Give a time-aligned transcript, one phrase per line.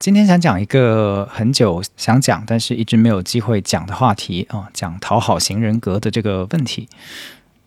[0.00, 6.88] 今天想讲一个很久想讲，但是一直没有机会讲的话题啊，讲讨好型人格的这个问题。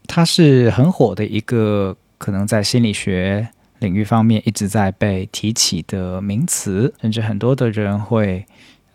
[0.08, 3.48] 它是很火的一个，可能在心理学
[3.78, 8.44] 领域方面一直在被提起的名词，甚至很多的人会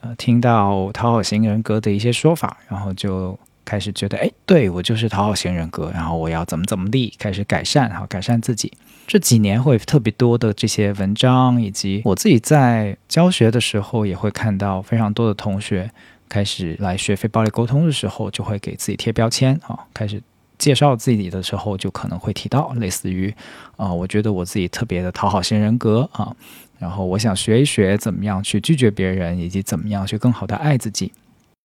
[0.01, 8.73] 呃听到讨好型人格的一些说法，然后就开始觉得，哎，对我就是讨好型人格，然后我要怎么怎么地，开始改善，好改善自己。
[9.07, 15.91] 这几年会特别多的这些文章，以及我自己在教学的时候，也会看到非常多的同学
[16.31, 20.23] 开始来学非暴力沟通的时候，就会给自己贴标签啊，开始
[20.57, 23.35] 介绍自己的时候，就可能会提到类似于
[23.77, 26.35] 啊，我觉得我自己特别的讨好型人格啊，
[26.79, 31.13] 然后我想学一学怎么样去拒绝别人，以及怎么样去更好的爱自己。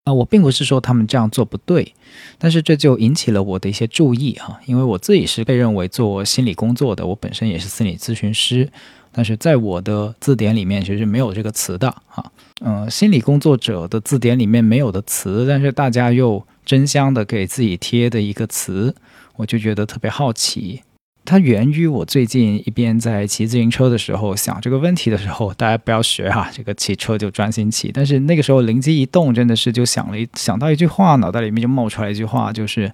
[0.04, 1.94] 啊，我并不是说他们这样做不对，
[2.36, 8.68] 但是这就引起了我的一些注意哈，因为我自己是被认为做心理工作的，我本身也是心理咨询师，
[9.12, 18.92] 但是在我的字典里面其实没有这个词的哈，嗯，心理工作者的字典里面没有的词，但是大家又争相的给自己贴的一个词，
[19.36, 20.82] 我就觉得特别好奇。
[21.24, 27.92] 它源于我最近一边在骑自行车的时候想这个问题的时候，大家不要学哈，这个骑车就专心骑。
[27.94, 32.92] 但是那个时候灵机一动，真的是就想了一想到一句话，脑袋里面就冒出来一句话，就是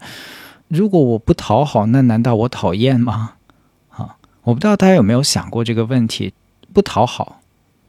[0.69, 3.33] 如果我不讨好，那难道我讨厌吗？
[3.89, 6.35] 啊，我不知道大家有没有想过这个问题，
[6.75, 7.41] 不讨好，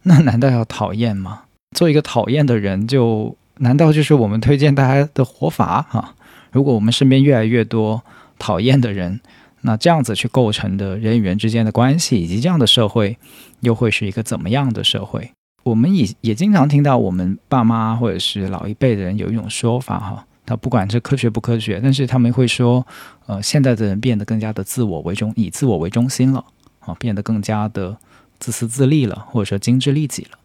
[0.03, 1.41] 那难道要讨厌吗？
[1.75, 6.15] 做一个讨厌的人，就难道就是我们推荐大家的活法啊？
[6.51, 8.01] 如果我们身边越来越多
[8.39, 9.19] 讨厌的人。
[9.61, 13.17] 那这样子去构成的人与人之间的关系，以及这样的社会，
[13.59, 15.31] 又会是一个怎么样的社会？
[15.63, 22.87] 我们也也经常听到我们爸妈或者是老一辈的人有一种说法哈，他不管是科学不科学，但是他们会说，
[23.25, 26.45] 呃，现在的人变得更加的自我为中，以自我为中心了
[26.79, 27.97] 啊，变得更加的
[28.39, 30.39] 自私自利了，或者说精致利己了。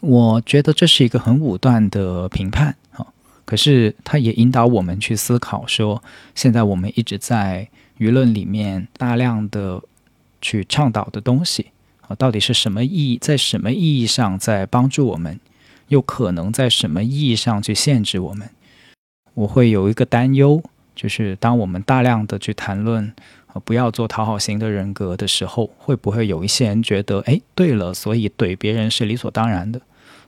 [0.00, 3.06] 我觉得这是一个很武断的评判啊，
[3.44, 6.02] 可是它也引导我们去思考说，
[6.34, 7.68] 现在我们一直在。
[7.98, 9.82] 舆论里面大量的
[10.40, 11.66] 去倡导的东西
[12.02, 13.18] 啊，到底是什么意义？
[13.18, 15.40] 在什么意义上在帮助我们？
[15.88, 18.50] 又可能在什么意义上去限制我们？
[19.34, 20.62] 我会有一个担忧，
[20.94, 23.12] 就是当我们大量的去谈论
[23.46, 29.80] 啊，不要做讨好型的人格的时候，会不会有一些人觉得，哎，对了，所以怼别人是理所当然的，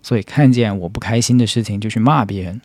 [0.02, 2.60] 所以看见我不开心的事情就去骂别人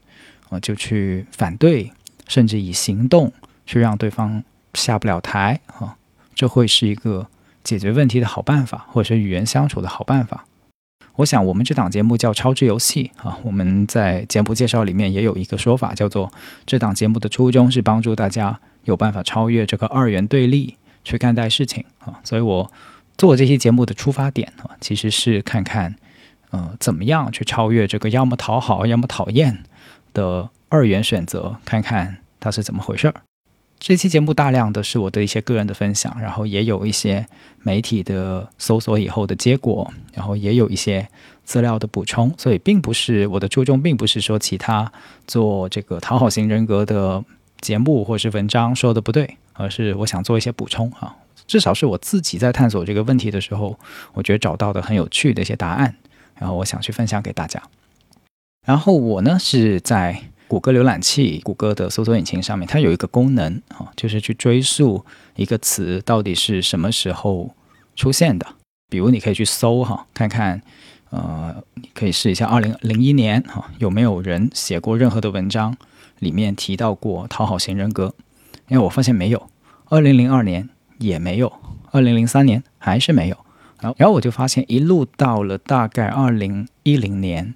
[0.50, 1.92] 啊，就去反对，
[2.28, 3.32] 甚至以行动
[3.66, 4.44] 去让对方。
[4.74, 5.96] 下不了台啊，
[6.36, 7.28] 这会是一个
[7.64, 10.46] 解决问题的好办法，或者是与人相处的好办法。
[11.16, 16.32] 我想，我们这档节目叫《超智游戏》啊，我们在节目介绍里面也有一个说法，叫做
[16.66, 22.20] 这档节目的初衷是帮助大家有办法超越这个二元对立去看待事情啊。
[22.24, 22.72] 所以我
[23.16, 25.96] 做这期节目的出发点啊，其实是看看，
[26.50, 29.64] 呃，怎么样去超越这个要么讨好要么讨厌
[30.14, 33.14] 的二元选择，看看它是怎么回事儿。
[33.86, 37.28] 这期节目大量的是我的一些个人的分享，然后也有一些
[37.64, 41.06] 媒体的搜索以后的结果，然后也有一些
[41.44, 44.90] 资料的补充，所以并不是我的初衷，并不是说其他
[45.28, 47.22] 做这个讨好型人格的
[47.60, 51.14] 节目或是文章说的不对，而是我想做一些补充啊，
[51.46, 53.78] 至少是我自己在探索这个问题的时候，
[54.14, 55.94] 我觉得找到的很有趣的一些答案，
[56.40, 57.62] 然后我想去分享给大家。
[58.66, 60.24] 然后我呢是在。
[60.54, 65.04] 谷歌浏览器、谷歌的搜索引擎上面，它有一个功能啊，就是去追溯
[65.36, 67.56] 一个词到底是什么时候
[67.96, 68.46] 出现的。
[68.88, 70.62] 比如，你可以去搜哈，看看，
[71.10, 75.76] 呃，你可以试一下二零零一年哈，有没有人写过任何的文章
[76.20, 78.14] 里面提到过讨好型人格？
[78.68, 79.50] 因为我发现没有，
[79.90, 80.70] 二零零二年
[81.00, 81.52] 也没有，
[81.90, 83.38] 二零零三年还是没有。
[83.82, 87.56] 然后，然后我就发现一路到了大概二零一零年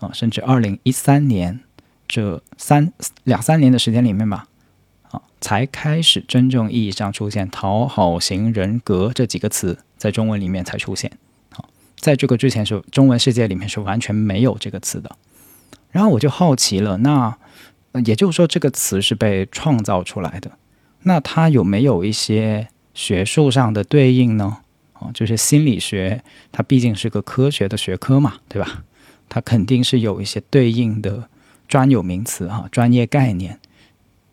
[0.00, 1.60] 啊，甚至二零一三年。
[2.12, 2.92] 这三
[3.24, 4.46] 两三年的时间里面吧，
[5.10, 11.10] 啊，才开始真正意义上出现“讨好型人格”这几个词，在中文里面才出现。
[11.48, 15.16] 好，在这个之前是中文世界里面是完全没有这个词的。
[15.90, 17.34] 然后我就好奇了，那
[18.04, 20.50] 也就是说这个词是被创造出来的，
[21.04, 24.58] 那它有没有一些学术上的对应呢？
[24.92, 26.22] 啊，就是心理学，
[26.52, 28.84] 它毕竟是个科学的学科嘛，对吧？
[29.30, 31.30] 它肯定是有一些对应的
[31.72, 33.58] 专有名词哈，专业概念。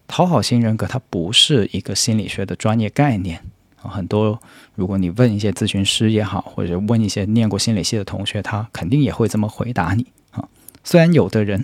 [0.09, 3.41] 讨好型人格它不是一个心理学的专业概念
[3.81, 4.37] 啊，很多
[4.75, 10.49] 如果你问一些咨询师也好，或者问一些念过心理系的同学，他肯定也会这么回答你啊。
[10.83, 11.63] 虽然有的人，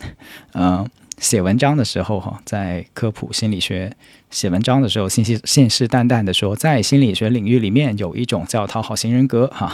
[0.54, 0.90] 嗯。
[1.18, 3.96] 写文章的时候，哈，在科普心理学
[4.30, 9.72] 写文章的时候，信息信誓旦旦的说，在心理学领域里面有一种叫讨好型人格，哈，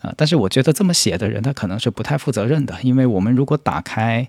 [0.00, 4.28] 啊，但是我觉得这么写的人，他可能是不太负责任的，因为我们如果打开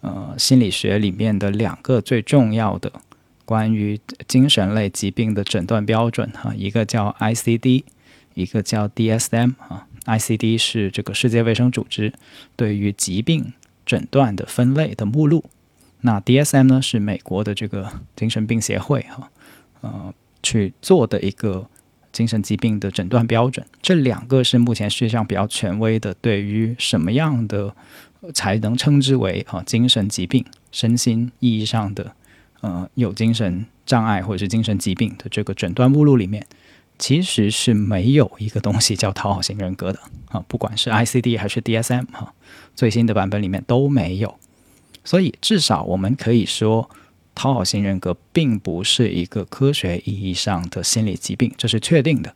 [0.00, 2.92] 呃心理学里面的两个最重要的
[3.44, 7.84] 关于精神类疾病的诊断标准，哈，一个叫 ICD，
[8.34, 12.12] 一个叫 DSM，啊，ICD 是这个世界卫生组织
[12.56, 13.52] 对于疾病
[13.86, 15.44] 诊断的分类的目录。
[16.02, 19.30] 那 DSM 呢是美国的这个精神病协会哈，
[19.80, 21.68] 呃去做的一个
[22.12, 23.66] 精神疾病的诊断标准。
[23.82, 27.74] 这两个是目前世界上比较权威的，对于什么样的
[28.34, 32.12] 才能称之为啊精神疾病、身心意义上的
[32.60, 36.46] 呃有精神障碍或者是精神疾病的这个诊断目录里面，
[36.98, 42.34] 其实是没有一个东西叫讨好型人格的啊，不管是 ICD 还是 DSM 哈，
[42.74, 44.36] 最新的版本里面都没有。
[45.04, 46.90] 所以，至少我们可以说，
[47.34, 52.34] 讨好型人格并不是一个科学意义上的心理疾病，这是确定的。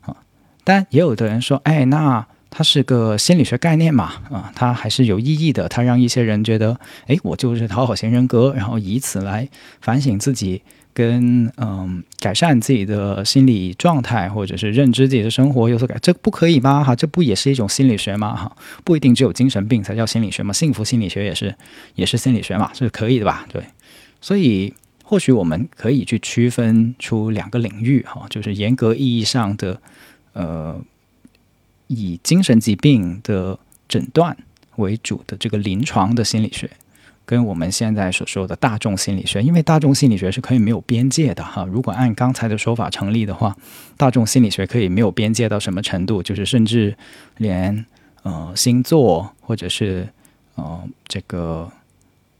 [0.00, 0.16] 啊，
[0.64, 4.12] 但也有的人说，哎，那它是个心理学概念嘛？
[4.30, 9.48] 啊，它还是有意义的，它让一些人觉得，哎，我就是讨好型人格，然后以此来
[9.80, 10.60] 反省自己。
[10.92, 16.82] 跟嗯，改善自己的心理状态，或者是认知自己的生活有所改，这不可以吗？
[16.82, 18.34] 哈，这不也是一种心理学吗？
[18.34, 21.54] 哈，不一定只有精神病才叫心理学嘛，幸福心理学也是，
[21.94, 23.46] 也是心理学嘛，是可以的吧？
[23.52, 23.62] 对，
[24.20, 24.74] 所以
[25.04, 29.80] 或许我们可以去区分出两个领域，哈，就是严格意义上的，
[30.32, 30.78] 呃，
[31.90, 33.58] 以精神疾病的
[33.88, 34.36] 诊断
[34.76, 36.70] 为主的这个临床的心理学。
[37.26, 41.64] 跟我们现在所说的大众心理学，因为大众心理学是可以没有边界的哈。
[41.64, 43.56] 如果按刚才的说法成立的话，
[43.96, 46.22] 大众心理学可以没有边界到什么程度？
[46.22, 46.96] 就是甚至
[47.36, 47.86] 连
[48.22, 50.08] 呃星座或者是
[50.56, 51.70] 呃这个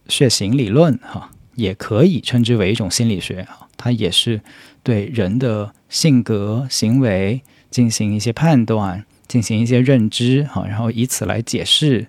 [0.09, 3.69] 血型理论哈，也可以称之为一种心理学哈。
[3.77, 4.41] 它也是
[4.83, 12.07] 对人的性格行为进行一些判断，进行一些认知哈，然后以此来解释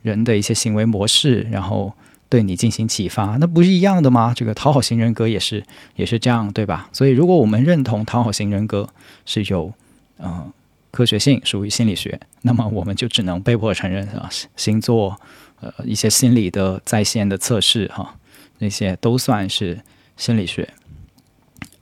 [0.00, 1.92] 人的一些行为模式，然后。
[2.32, 4.32] 对你进行启发，那不是一样的吗？
[4.34, 5.62] 这个讨好型人格也是
[5.96, 6.88] 也是这样，对吧？
[6.90, 8.88] 所以，如果我们认同讨好型人格
[9.26, 9.70] 是有
[10.18, 10.50] 嗯
[10.90, 15.20] 科学性，属于心理学，那么我们就只能被迫承认啊，星座
[15.60, 18.16] 呃一些心理的在线的测试哈，
[18.60, 19.80] 那些都算是
[20.16, 20.66] 心理学。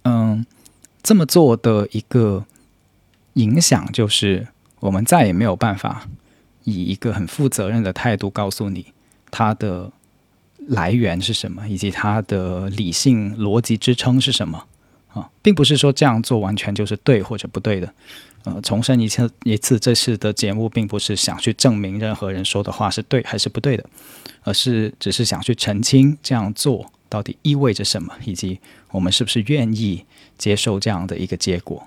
[0.03, 0.45] 嗯，
[1.01, 2.45] 这么做的一个
[3.35, 4.49] 影响就是，
[4.81, 6.09] 我们再也没有办法
[6.65, 8.87] 以一个很负责任的态度告诉你
[9.31, 9.93] 它的。
[10.69, 14.67] 来源是什么，以及它的理性逻辑支撑是什么
[15.09, 15.29] 啊？
[15.43, 17.93] 并不是说这样做完全就是对或者不对的。
[18.45, 23.85] 呃，重申一次一次，这次的节目并不是想去证明任何人说的话是对还是不对的，
[24.43, 28.61] 而是只是想去澄清这样做到底意味着什么，以及
[28.91, 30.05] 我们是不是愿意
[30.37, 31.85] 接受这样的一个结果。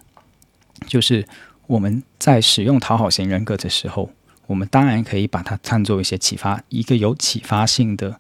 [0.88, 1.26] 就是
[1.68, 4.10] 我们在使用讨好型人格的时候，
[4.48, 8.20] 我们当然可以把它看作一些启发，一个有启发性的。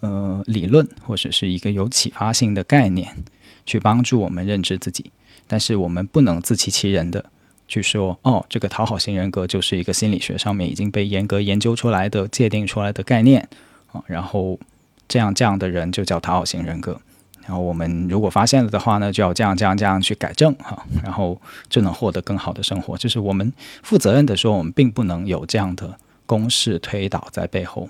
[0.00, 3.16] 呃，理论或者是一个有启发性的概念，
[3.64, 5.10] 去帮助我们认知自己。
[5.46, 7.24] 但是我们不能自欺欺人的
[7.66, 13.48] 去说，哦，这个讨好型人格就是一个心理学上面已经被严格研究出来的、界定出来的概念
[13.90, 14.02] 啊。
[14.06, 14.60] 然后
[15.08, 17.00] 这样这样的人就叫讨好型人格。
[17.46, 22.96] 然后我们如果发现了的话呢，就要这样这样这样去改正哈，然后就能获得更好的生活。
[22.96, 27.88] 就是我们负责任的说，我们并不能有这样的公式推导在背后，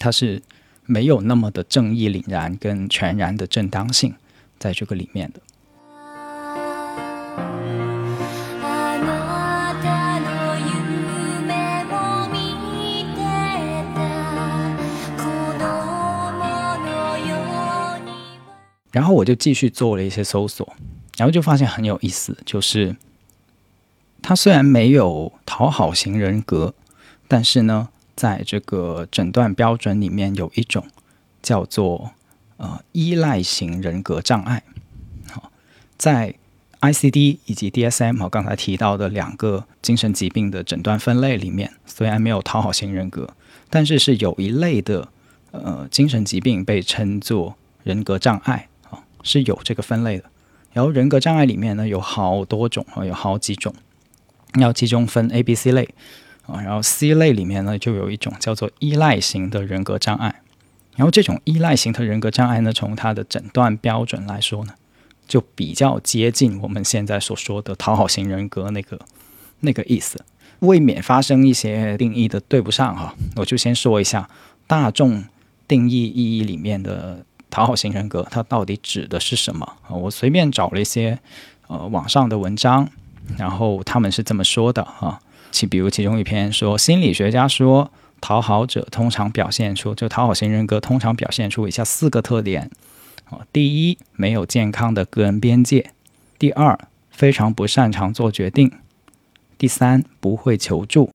[0.00, 0.42] 它是。
[0.86, 4.14] 没有那么的正义凛然跟全然的正当性
[4.58, 5.40] 在这个里面的。
[18.94, 20.66] 然后我就继续做了一些搜索，
[21.18, 22.96] 然后就发现很有意思，就是
[24.22, 26.72] 他虽然没有讨好型人格，
[27.28, 27.88] 但是呢。
[28.16, 30.86] 在这个诊断标准里面，有一种
[31.42, 32.12] 叫做
[32.58, 34.62] 呃依赖型人格障碍。
[35.32, 35.50] 好，
[35.98, 36.32] 在
[36.80, 43.28] ICD 以及 DSM 我刚才提到的两个精神疾病的诊断分类里面，虽然没有讨好型人格，
[43.68, 45.08] 但是是有一类的
[45.50, 48.68] 呃精神疾病被称作人格障碍，
[49.24, 50.24] 是有这个分类的。
[50.72, 53.74] 然后人格障碍里面呢，有好多种啊，有好几种。
[54.60, 55.88] 要集中分 A、B、C 类
[56.46, 60.42] 啊，然后 C 类里面呢就有一种叫做依赖型的人格障碍，
[60.94, 64.74] 然后这种依赖型的人格障碍呢，从它的诊断标准来说呢，
[65.26, 69.00] 就比较接近我们现在所说的讨好型人格那个
[69.58, 70.24] 那个意思。
[70.60, 74.30] 未免发生一些定义的对不上哈，我就先说一下
[74.68, 75.24] 大众
[75.66, 79.94] 定义意义里面的讨好型人格，它到底指的是什么啊？
[79.94, 81.16] 我随便找了一些
[81.68, 82.88] 呃网上的文章，
[83.38, 85.20] 然后他们是这么说的啊，
[85.52, 92.68] 其比如其中一篇说，心理学家说，讨好者通常表现出就讨好型人格通常表现出以下四个特点
[93.30, 95.90] 啊：第一，没有健康的个人边界；
[96.36, 96.76] 第二，
[97.12, 98.72] 非常不擅长做决定。
[99.56, 101.10] 第三，不会求助；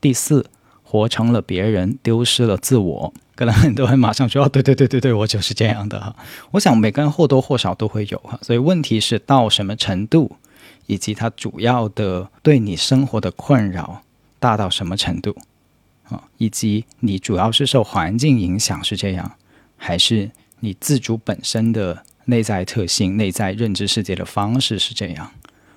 [0.00, 0.46] 第四，
[0.90, 3.12] 活成了别人，丢失了自我。
[3.34, 6.16] 可能很多人马上说：“哦，对对对对对，我就是这样的哈。”
[6.52, 10.36] 我想每个人或多或少都会有哈，所以问题是到什么程度，
[10.86, 14.02] 以及它主要的对你生活的困扰
[14.38, 15.36] 大到什么程度
[16.08, 19.32] 啊，以及你主要是受环境影响是这样，
[19.76, 20.30] 还是
[20.60, 25.30] 你自主本身的内在特性、内在认知世界的方式是这样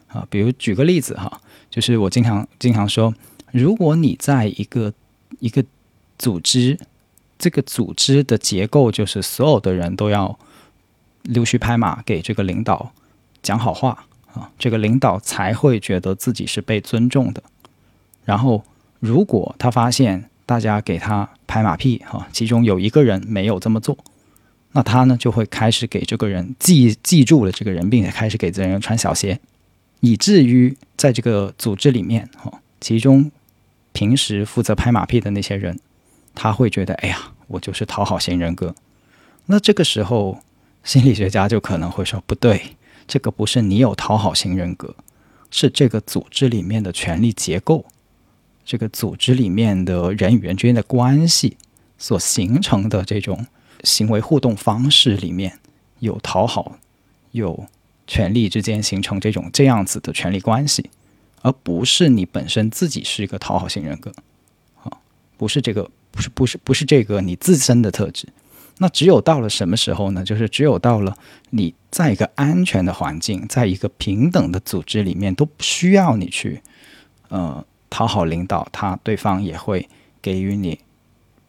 [0.07, 0.25] 啊？
[0.29, 1.41] 比如举个例子哈。
[1.71, 3.13] 就是我经常经常说，
[3.51, 4.93] 如果你在一个
[5.39, 5.63] 一个
[6.17, 6.79] 组织，
[7.37, 10.37] 这个组织的结构就是所有的人都要
[11.23, 12.91] 溜须拍马给这个领导
[13.41, 17.43] 讲好话啊，这个领导才会觉得自己是被尊重的。
[18.23, 18.63] 然后，
[18.99, 23.97] 如果他发现大家给他拍马屁哈，其中有一个人没有这么做，
[24.73, 29.39] 那他呢就会开始给这个人记记住了这个人，并且开始给这个人穿小鞋。
[29.99, 33.31] 以至于在这个组织里面，哈，其中
[33.93, 35.79] 平时负责拍马屁的那些人，
[36.33, 38.75] 他会觉得，哎呀，我就是讨好型人格。
[39.45, 40.39] 那这个时候，
[40.83, 44.95] 心理学家就可能会说，不对，这个不是你有讨好型人格，
[45.49, 47.85] 是这个组织里面的权力结构，
[48.63, 51.57] 这个组织里面的人与人之间的关系
[51.97, 53.45] 所形成的这种
[53.83, 55.59] 行为互动方式里面
[55.99, 56.77] 有讨好，
[57.31, 57.67] 有。
[58.07, 60.89] 权力之间形成这种这样子的权力关系，
[61.41, 64.11] 而不是你本身自己是一个讨好型人格，
[64.83, 64.91] 啊，
[65.37, 68.27] 不是这个，不是不是不是这个你自身的特质。
[68.77, 70.23] 那只有到了什么时候呢？
[70.23, 71.17] 就是只有到了
[71.51, 76.61] 你在一个安全的环境，在一个平等的组织里面，都不需要你去
[77.29, 79.87] 呃讨好领导，他对方也会
[80.21, 80.79] 给予你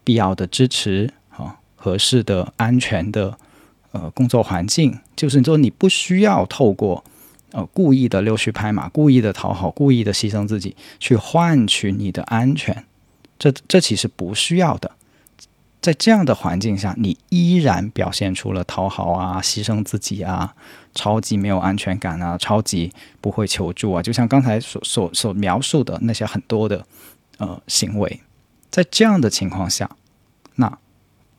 [0.05, 3.39] 必要的支持啊，合适的安全的。
[3.95, 7.05] 呃，工作环境就是说，你不需要透过
[7.53, 12.85] 呃故意的溜须拍马、故意的讨好、故意的牺牲自己去换取你的安全，
[13.39, 14.91] 这这其实不需要的。
[15.81, 20.55] 在这样的环境下，你依然表现出了讨好啊、牺牲自己啊、
[20.95, 26.87] 超级没有安全感啊、超级不会求助啊，就像刚才所所所描述的那些很多的
[27.39, 28.21] 呃行为，
[28.71, 29.91] 在这样的情况下，
[30.57, 30.79] 那。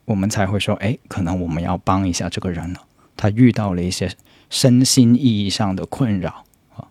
[0.06, 2.82] 我们才会说，哎，可能我们要帮一下这个人了。
[3.16, 4.12] 他遇到了一些
[4.54, 6.46] 身心意义上的困扰
[6.76, 6.86] 啊，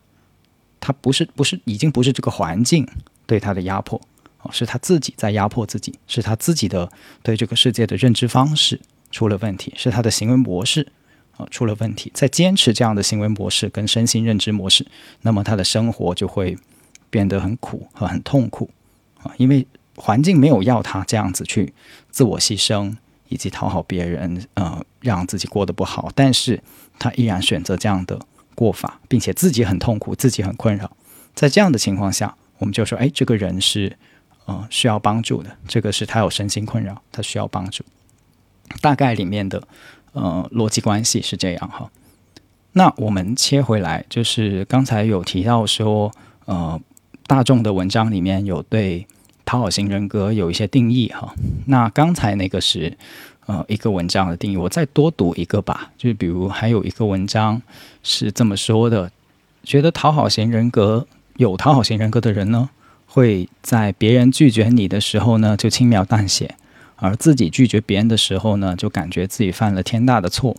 [0.80, 2.84] 他不是不是已经不是这个环境
[3.24, 4.00] 对他的压迫
[4.38, 6.90] 啊，是他自己在压迫自己，是他自己的
[7.22, 8.80] 对这个世界的认知方式
[9.12, 10.90] 出了问题，是他的行为模式
[11.36, 12.10] 啊出了问题。
[12.12, 14.84] 在坚持这样的行为模式跟身心认知模式，
[15.20, 16.58] 那么他的生活就会
[17.10, 18.68] 变得很苦和很痛苦
[19.22, 19.64] 啊，因为
[19.94, 21.72] 环境没有要他这样子去
[22.10, 22.96] 自我牺牲。
[23.28, 26.62] 以及讨好别人，呃，让自己过得不好，但是
[27.02, 28.20] 他依然选择这样的
[28.54, 30.96] 过法，并且自己很痛苦，自己很困扰。
[31.34, 33.98] 在这样的情况下，我们就说，哎，这个人是，
[34.46, 35.50] 呃，需要帮助的。
[35.66, 37.84] 这个是他有身心困扰，他需要帮助。
[38.80, 39.60] 大概里面的，
[40.12, 41.90] 呃，逻辑关系是这样哈。
[42.72, 46.12] 那我们切回来，就是刚才有提到说，
[46.44, 46.80] 呃，
[47.26, 49.06] 大众的文章里面有对。
[49.44, 51.34] 讨好型人格有一些定义哈，
[51.66, 52.96] 那刚才那个是
[53.52, 55.92] 呃一个文章的定义，我再多读一个吧。
[55.98, 57.60] 就是比如还有一个文章
[58.02, 59.10] 是这么说的：，
[59.62, 61.06] 觉得讨好型人格
[61.36, 62.70] 有讨好型人格的人呢，
[63.06, 66.54] 会在别人拒绝你的时候呢就轻描淡写，
[66.96, 70.56] 而自己拒绝别人的时候呢就感觉自己犯了天大的错。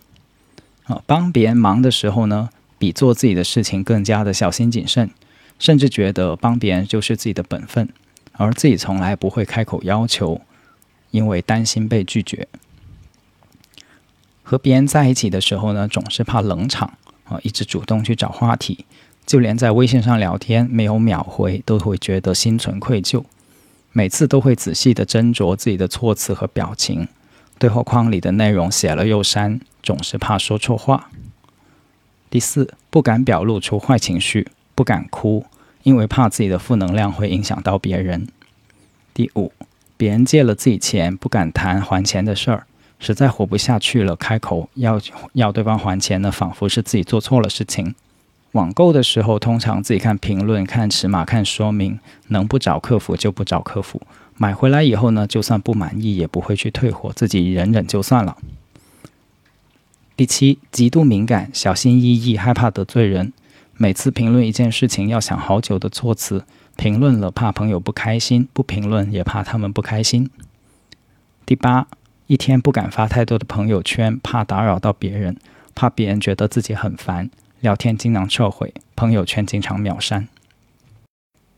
[0.84, 5.10] 啊，帮别人忙的时候呢，比做自己的事情更加的小心谨慎，
[5.58, 7.88] 甚至觉得帮别人就是自己的本分。
[8.36, 10.40] 而自己从来不会开口要求，
[11.12, 12.48] 因为担心被拒绝。
[14.44, 18.84] 和别人在一起的时候呢，总是怕冷场啊，一直主动去找话题，
[19.26, 23.24] 就连在微信上聊天没有秒回，都会觉得心存愧疚。
[23.90, 27.08] 每次都会仔细的斟酌自己的措辞和表情，
[27.58, 31.10] 对话框里的内容写了又删，总是怕说错话。
[32.30, 34.46] 第四，不敢表露出坏情绪，
[34.76, 35.46] 不敢哭。
[35.84, 38.26] 因为怕自己的负能量会影响到别人。
[39.12, 39.52] 第五，
[39.98, 42.66] 别人借了自己钱，不敢谈还钱的事儿，
[42.98, 45.00] 实在活不下去了，开口要
[45.34, 47.94] 要对方还钱呢，仿佛是自己做错了事情。
[48.52, 51.98] 网购的时候，通常自己看评论、看尺码、看说明，
[52.28, 54.00] 能不找客服就不找客服。
[54.36, 58.36] 买回来以后呢，就算不满意，也不会去退货，自己忍忍就算了。
[60.16, 63.32] 第七，极度敏感，小心翼翼，害怕得罪人。
[63.76, 66.44] 每次评论一件事情，要想好久的措辞。
[66.76, 70.30] 评论了，怕朋友不开心；不评论，也怕他们不开心。
[71.44, 71.88] 第八，
[72.26, 75.36] 一天不敢发太多的朋友圈，怕打扰到别人，
[75.74, 77.30] 怕别人觉得自己很烦。
[77.60, 80.28] 聊天经常撤回，朋友圈经常秒删。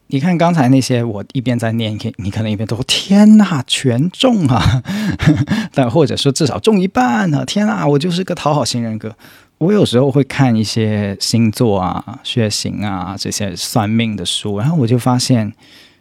[0.09, 4.83] 你看刚才那些，我一边在念，你可能一边都天哪，全中啊！
[5.75, 7.45] 但或者说至少中一半呢？
[7.45, 9.17] 天哪，我就是个讨好型人格。
[9.59, 15.53] 我有时候会看一些星座啊、血型啊这些算命的书，然后我就发现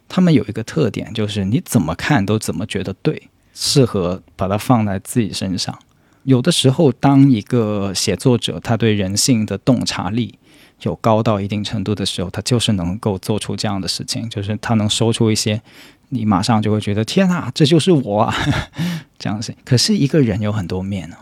[0.08, 5.76] 他们有一个特点，就是你怎么看都怎么觉得对，适合把它放在自己身上。
[6.24, 10.38] 有的时候，当一个写作者他对人性的洞察力
[10.82, 15.62] 有高到一定程度的时候，他就是能够做出这样的事情，就是他能说出一些
[16.10, 18.34] 你马上就会觉得天哪，这就是我啊
[19.18, 19.54] 这样子。
[19.64, 21.16] 可是一个人有很多面哦。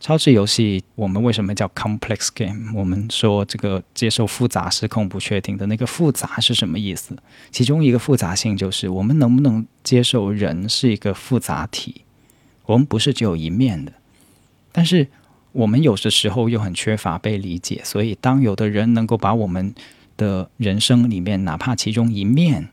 [0.00, 2.72] 超智游戏我们为什么叫 complex game？
[2.74, 7.14] 我们说这个接受复杂、失控、不确定的那个复杂是什么意思？
[7.50, 12.00] 其中一个复杂性就是我们能不能接受人是一个复杂体？
[12.64, 13.92] 我们不是只有一面的。
[14.72, 15.08] 但是
[15.52, 19.74] 我们有的时候又很缺乏被理解，所以当有的人能够把我们
[20.16, 22.70] 的人生里面哪怕其中一面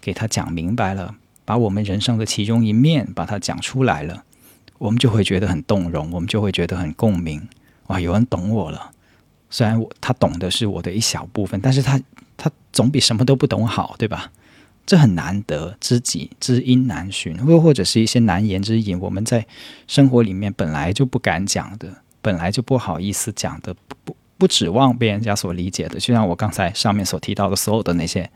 [0.00, 4.24] 给他讲明白了，把我们人生的其中一面把它讲出来了，
[4.82, 7.40] 我们就会觉得很动容，我们就会觉得很共鸣。
[7.86, 8.90] 哇，有人懂我了。
[9.48, 12.00] 虽然我他懂的是我的一小部分，但是他
[12.36, 14.32] 他总比什么都不懂好，对吧？
[14.84, 19.46] 这很难得，知己知音难寻，又或者是一些难言之隐，我们在
[19.86, 21.88] 生活里面本来就不敢讲的，
[22.20, 23.72] 本来就不好意思讲的，
[24.04, 26.00] 不不指望被人家所理解的。
[26.00, 28.28] 就像我刚才上面所提到的所有的那些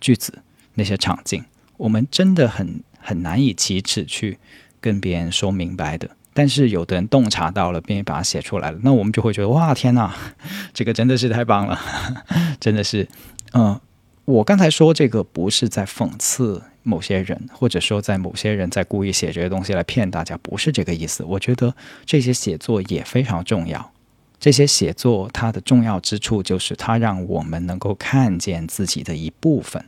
[0.00, 0.36] 句子、
[0.74, 1.44] 那些场景，
[1.76, 4.40] 我们真的很很难以启齿去
[4.82, 6.10] 跟别人说明白的。
[6.34, 10.14] 但是有的人洞察到了，并且把它写出来了，那我们就会觉得哇，天哪，
[10.74, 11.80] 这个真的是太棒了，
[12.60, 13.08] 真的是，
[13.54, 13.80] 嗯。
[14.24, 21.24] 我刚才说这个不是在讽刺某些人，或者说在某些人在故意写这些东西来骗大家，不是这个意思。
[21.24, 21.74] 我觉得
[22.06, 23.90] 这些写作也非常重要。
[24.38, 29.84] 这些写作它的重要之处就是它让我们能够看见自己的一部分。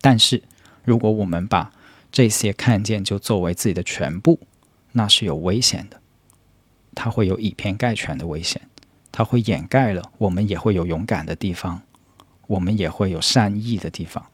[0.00, 0.42] 但是
[0.84, 1.70] 如果我们把
[2.12, 4.38] 这些看见就作为自己的全部，
[4.92, 5.98] 那是有危险的。
[6.94, 8.60] 它会有以偏概全的危险，
[9.10, 11.80] 它会掩盖了我们也会有勇敢的地方。
[12.48, 14.26] 我们也会有善意的地方，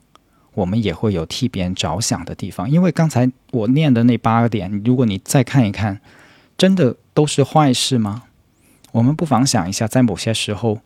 [0.54, 2.68] 我们也会有替别人着想的地方。
[2.68, 6.00] 因为刚才我念的那八个点，如果你再看一看，
[6.56, 8.24] 真的都是坏事吗？
[8.90, 10.80] 我们不妨想一下，在某些时候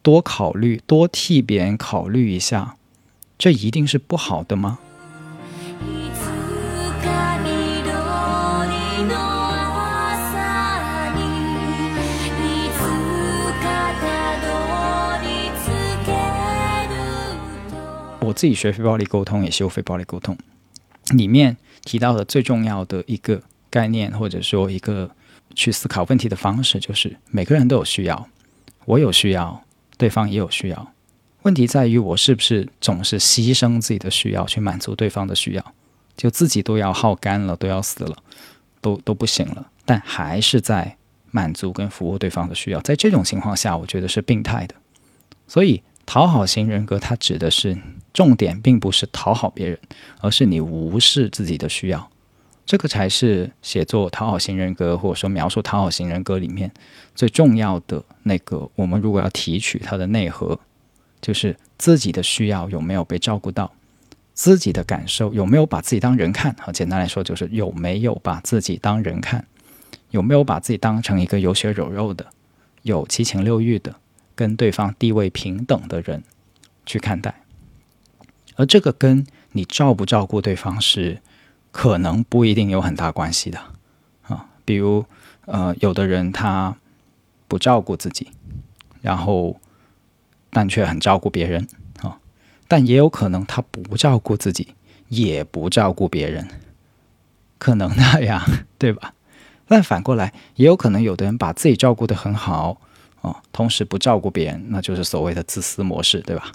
[0.00, 2.76] 多考虑、多替别人考虑一下，
[3.36, 4.78] 这一定是不好的吗？
[18.20, 20.36] 我自己学非暴力沟通，也修非暴力沟通，
[21.14, 25.08] 里面提到的最重要的一个概念，或者说一个
[25.54, 28.28] 去思考问题的方式，就是每个人都有需要，
[28.84, 29.62] 我有需要，
[29.96, 30.92] 对方也有需要。
[31.46, 35.74] 问题在于我是不是总是牺牲自己的需要去满足对方的需要，
[36.16, 38.16] 就自己都要耗干了，都要死了，
[38.80, 40.96] 都都不行了，但还是在
[41.30, 42.80] 满足跟服务对方的需要。
[42.80, 44.74] 在这种情况下，我觉得是病态的。
[45.46, 45.82] 所以。
[46.08, 47.76] 讨好型人格，它指的是
[48.14, 49.76] 重点，并不是讨好别人，
[50.20, 52.08] 而是你无视自己的需要，
[52.64, 56.70] 这个才是写作讨好型人格，或者说描述讨好型人格里面
[57.16, 58.70] 最重要的那个。
[58.76, 60.56] 我们如果要提取它的内核，
[61.26, 63.72] 就是自己的需要有没有被照顾到，
[64.32, 66.54] 自己的感受有没有把自己当人看。
[66.60, 69.44] 好，简单来说，就是有没有把自己当人看，
[70.10, 72.24] 有没有把自己当成一个有血有肉的、
[72.82, 73.96] 有七情六欲的。
[74.36, 76.22] 跟对方地位平等的人
[76.84, 77.42] 去看待，
[78.56, 81.22] 而这个跟你照不照顾对方是
[81.72, 83.58] 可能不一定有很大关系的
[84.28, 84.46] 啊。
[84.66, 85.06] 比如，
[85.46, 86.76] 呃，有的人他
[87.48, 88.28] 不照顾自己，
[89.00, 89.58] 然后
[90.50, 91.66] 但却很照顾别人
[92.02, 92.18] 啊，
[92.68, 94.74] 但也有可能他不照顾自己，
[95.08, 96.48] 也不照顾别人，
[97.58, 98.42] 可能那样
[98.78, 99.14] 对吧？
[99.68, 102.80] 但反过来，也有可能有的人把自己照顾的很好。
[103.22, 106.52] 哦，同时不照顾别人，那就是所谓的自私模式，对吧？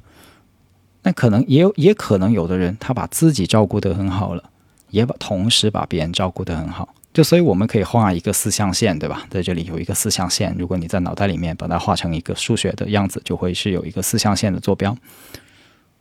[1.03, 4.49] 那可能也有，也可能有的人他把自己照顾得很好了，
[4.89, 6.93] 也把同时把别人照顾得很好。
[7.13, 9.27] 就所以我们可以画一个四象限，对吧？
[9.29, 14.95] 在这里有一个四象限，如果你在脑袋里面把它画成一个数学的样子，就会是有一个四象限的坐标。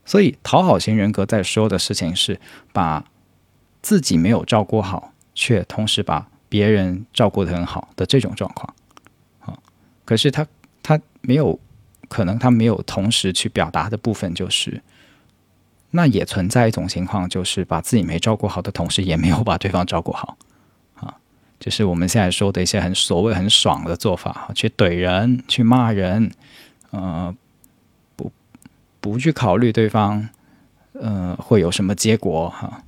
[0.04, 2.40] 所以讨好型人格在说的事情是
[2.72, 3.04] 把
[3.82, 8.74] 自己没有照顾好，却同时把别人照顾得很好的这种状况。
[9.40, 9.58] 啊，
[10.04, 10.46] 可是他
[10.80, 11.58] 他没有
[12.08, 14.80] 可能，他没有同时去表达的部分，就是
[15.90, 20.38] 那也存在一种情况，就是把自己没照顾好的同时，也没有把对方照顾好。
[21.60, 26.32] 就是我们现在说的一些很所谓很爽的做法，去怼人、去骂人，
[26.90, 27.36] 呃，
[28.16, 28.32] 不
[28.98, 30.26] 不去考虑对方，
[30.94, 32.82] 呃，会有什么结果哈。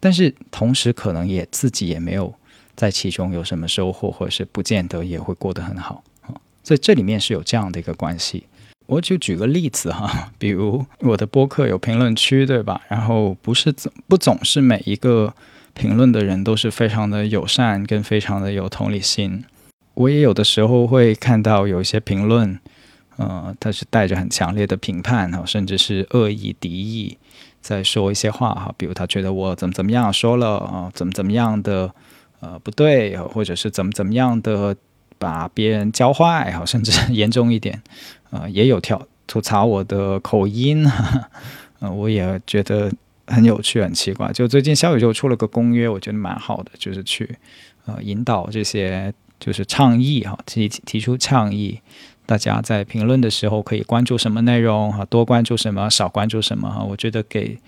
[0.00, 2.34] 但是同时，可能也自己也没有
[2.74, 6.32] 在其中有什么收获，或者是不见得也会过得很好啊。
[6.62, 8.46] 所以这里面是有这样的一个关系。
[8.86, 12.80] 我就举个例子哈，比如我的播客有评论区，对吧？
[12.88, 15.34] 然后不是总不总是每一个。
[15.74, 19.44] 评论的人都是非常的友善，跟非常的有同理心。
[19.94, 22.58] 我也有的时候会看到有一些评论，
[23.16, 27.18] 呃，他是带着很强烈的评判哈，甚至是恶意敌意，
[27.60, 31.92] 在说一些话哈，比如他觉得我怎么怎么样说了啊，怎么怎么样的
[32.40, 34.74] 呃不对，或者是怎么怎么样的
[35.18, 37.82] 把别人教坏哈，甚至严重一点，
[38.30, 40.84] 呃，也有挑吐槽我的口音，
[41.80, 42.90] 呃，我也觉得。
[43.26, 44.30] 很有趣，很奇怪。
[44.32, 47.36] 就最近小宇宙出了个公约，我觉得蛮好的，就是去
[47.86, 51.80] 呃引导这些就是倡议哈，提提出倡议，
[52.26, 56.82] 大家在评论的时候可以关注什么内容哈，多关注什么，少关注什么哈。
[56.82, 57.58] 我觉得给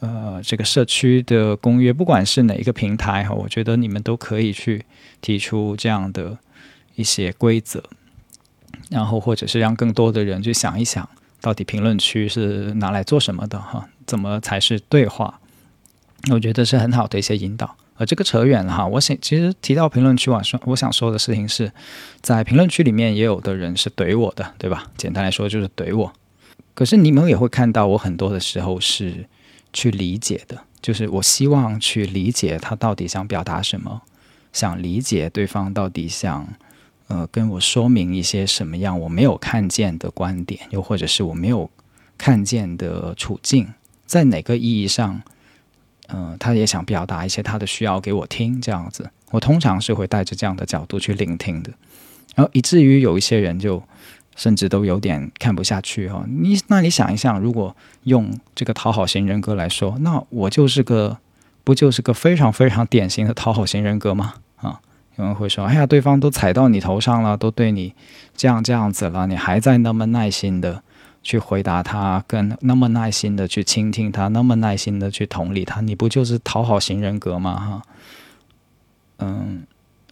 [0.00, 4.84] 呃这个社区的公约，不管是哪一个平台哈，我觉得你们都可以去
[5.20, 6.38] 提出这样的
[6.94, 7.82] 一些规则，
[8.90, 11.08] 然后或者是让更多的人去想一想。
[11.42, 13.88] 到底评论区是拿来做什么的哈？
[14.10, 15.38] 怎么才是对话？
[16.32, 17.76] 我觉得是很好的一些引导。
[17.96, 21.70] 呃这个扯远了哈，我想其实提到评论区，我说我想说的事情是
[22.20, 24.90] 在评论区里面也有的人是怼我的，对吧？
[24.96, 26.12] 简单来说就是怼我。
[26.74, 29.26] 可是你们也会看到，我很多的时候是
[29.72, 34.02] 去理解的，就是我希望去理解他到底想表达什么，
[34.52, 36.48] 想理解对方到底想。
[37.12, 41.68] 呃，跟我说明一些什么样我没有看见的观点，又或者是我没有
[42.16, 43.66] 看见的处境，
[44.10, 45.22] 在哪个意义上，
[46.08, 51.70] 嗯，他也想表达一些他的需要给我听，这样子，我通常是会带着这样的角度去聆听的，
[52.34, 53.80] 然后以至于有一些人就
[54.34, 61.18] 甚至都有点看不下去哈，你那你想一想，如果用这个讨好型人格来说，那我就是个
[61.62, 64.34] 不就是个非常非常典型的讨好型人格吗？
[64.56, 64.80] 啊
[65.16, 67.94] 有人会说：“哎呀，对方都踩到你头上了，都对你
[68.34, 70.82] 这样这样子了，你还在那么耐心的
[71.22, 77.82] 去回答他，跟那么耐心的去倾听他，那么耐心的去同理他，你不就是讨好型人格吗？”哈，
[79.18, 79.66] 嗯，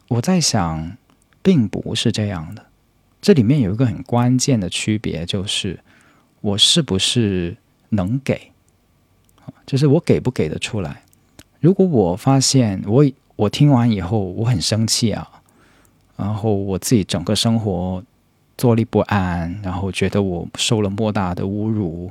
[0.08, 0.96] 我在想，
[1.42, 2.66] 并不是这样的。
[3.20, 5.80] 这里面有一个很关键的区别，就是
[6.40, 7.56] 我是不是
[7.90, 8.52] 能给，
[9.66, 11.02] 就是我给不给得出来。
[11.60, 13.04] 如果我发现我。
[13.38, 15.30] 我听完以后，我很生气啊，
[16.16, 18.02] 然后我自己整个生活
[18.58, 22.10] 坐立不安，然后觉得我受了莫大的侮辱，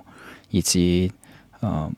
[0.50, 1.12] 以及
[1.60, 1.92] 呃，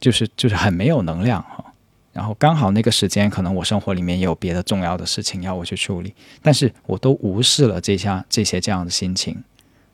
[0.00, 1.64] 就是就是很没有能量哈。
[2.12, 6.12] 然后刚好那个时间，可能我生活里面也有别的重要的事情要我去处理，
[6.42, 9.44] 但是我都无视了这些这些这样的心情，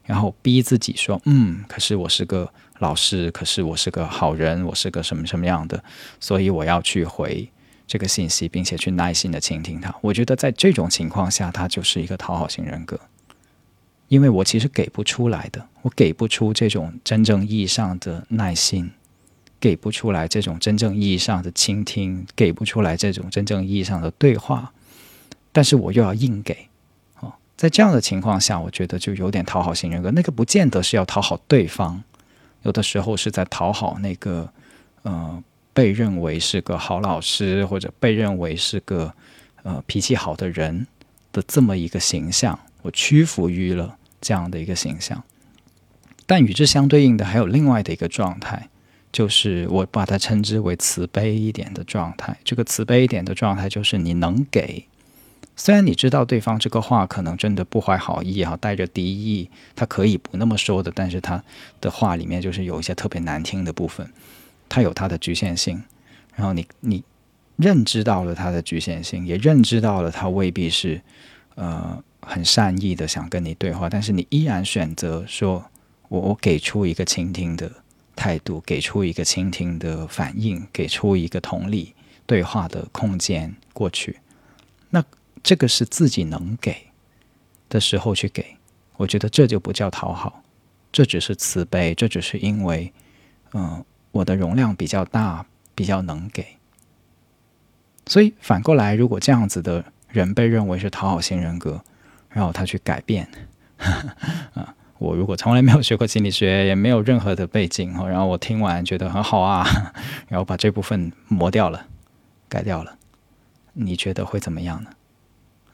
[0.05, 5.85] 然后逼自己说，嗯，可是我是个老师，可是我是个好人，我是个什么什么样的，
[6.19, 7.51] 所以我要去回。
[7.91, 9.95] 这个信息，并且去耐心的倾听他。
[10.03, 13.01] 我觉得在这种情况下，他就是一个讨好型人格，
[14.09, 18.91] 因为我其实给不出来的，我给不出这种真正意义上的耐心，
[19.61, 24.73] 给不出来这种真正意义上的倾听，给不出来这种真正意义上的对话，
[25.53, 26.69] 但是我又要硬给。
[27.21, 30.11] 哦，在这样的情况下，我觉得就有点讨好型人格。
[30.11, 32.03] 那个不见得是要讨好对方，
[32.63, 34.53] 有的时候是在讨好那个，
[35.03, 35.43] 呃。
[35.75, 39.15] 被认为是个好老师，或者被认为是个
[39.63, 40.89] 呃脾气好的人
[41.31, 45.23] 的这么一个形象，我屈服于了这样的一个形象。
[46.27, 48.69] 但与之相对应的还有另外的一个状态，
[49.11, 52.37] 就是我把它称之为慈悲一点的状态。
[52.45, 54.85] 这个慈悲一点的状态，就是你能给，
[55.57, 61.43] 虽然你知道对方这个话可能真的不怀好意啊，带着敌意，他可以不那么说的，但是他
[61.81, 64.11] 的话里面就是有一些特别难听的部分。
[64.71, 65.83] 它有它的局限性，
[66.37, 67.03] 然后你你
[67.57, 71.01] 认知到了它的局限性，也认知到了他未必是
[71.55, 75.65] 呃很善意的想跟你对话，但是你依然选择说
[76.09, 77.71] 我我给出一个倾听的
[78.15, 81.95] 态度，给出一个倾听的反应，给出一个同理
[82.27, 84.19] 对话的空间过去。
[84.91, 85.03] 那
[85.43, 86.89] 这个是自己能给
[87.69, 88.57] 的时候去给，
[88.97, 90.43] 我觉得这就不叫讨好，
[90.93, 92.93] 这只是慈悲，这只是因为，
[93.53, 96.45] 嗯，我的容量比较大，比较能给。
[98.07, 101.85] 所以反过来，如果这样子的人被认为是讨好型人格，
[102.39, 103.29] 然后他去改变，
[104.55, 109.67] 啊，我如果从来没有学过心理学，也没有任何的背景，然后我听完觉得很好啊，
[110.29, 111.85] 然后把这部分磨掉了，
[112.49, 112.95] 改掉了，
[113.73, 114.91] 你觉得会怎么样呢？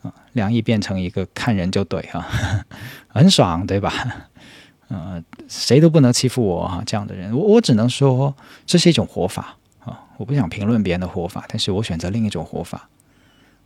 [0.05, 2.27] 啊，梁毅变成一个看人就怼哈，
[3.09, 3.93] 很爽对吧？
[4.89, 10.01] 呃，谁都不能欺负我哈，这样的人，我我只能说这是一种活法啊。
[10.17, 12.89] 我不想评论别人的活法，但是我选择另一种活法。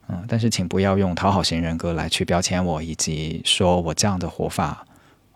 [0.08, 4.86] 嗯，但是请不要用讨好型人格来去标签我，以及说我这样的活法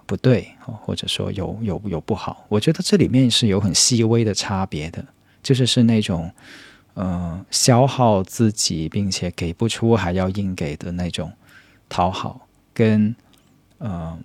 [0.06, 2.44] 不对，或者说有有有不好。
[2.48, 5.04] 我觉得这里面是有很细微的差别的，
[5.42, 6.30] 就是是那种
[6.94, 11.30] 呃消耗自己并且给不出还要硬给的那种
[11.88, 13.14] 讨好，跟
[13.78, 14.18] 呃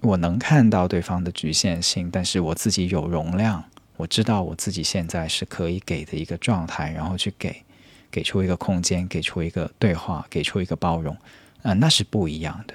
[0.00, 3.62] 我能看到对方的局限性，但是我自己有容量。
[3.96, 7.64] 我知道我自己现在是可以给的一个状态，然后去给，
[8.10, 11.16] 给出一个空间，给出一个对话，给出一个包容，
[11.62, 12.74] 啊，那是不一样的。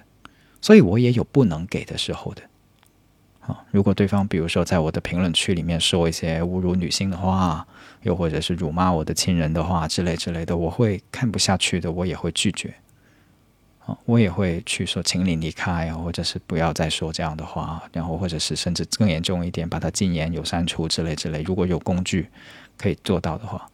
[0.62, 2.42] 所以我也有不能给的时候的。
[3.42, 7.68] 啊，如果对方比如说在我的评论区里面说一些侮辱女性的话，
[8.04, 12.74] 又或者是辱骂我的亲人的话之类之类的，我会看不下去的，我也会拒绝。
[13.86, 21.42] 啊我也会去说，请你离开，或者是不要再说这样的话，然后或者是甚至更严重一点，把它禁言、有删除之类之类。
[21.42, 22.30] 如果有工具
[22.78, 23.70] 可以做到的话，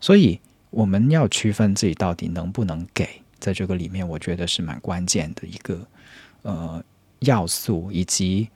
[0.00, 5.86] 所以我们要区分自己到底能不能给，在这个里面，我觉得是蛮关键的一个
[6.42, 6.82] 呃
[7.20, 8.48] 要素，以及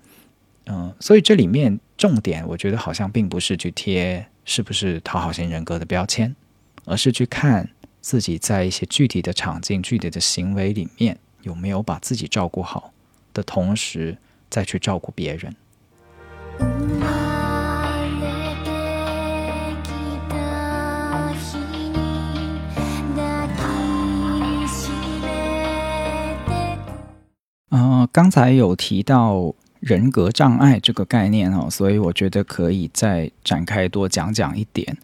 [0.66, 6.34] 嗯，所以这里面重点，我觉得好像并不是去贴是不是讨好型人格的标签，
[6.84, 7.68] 而是去看。
[8.04, 12.92] 自己在一些具体的场景、具体的行为里面，有没有把自己照顾好
[13.32, 14.18] 的同时，
[14.50, 15.54] 再去照顾别人？
[28.10, 34.96] 刚才有提到人格障碍这个概念哦，所以我觉得可以再展开多讲讲一点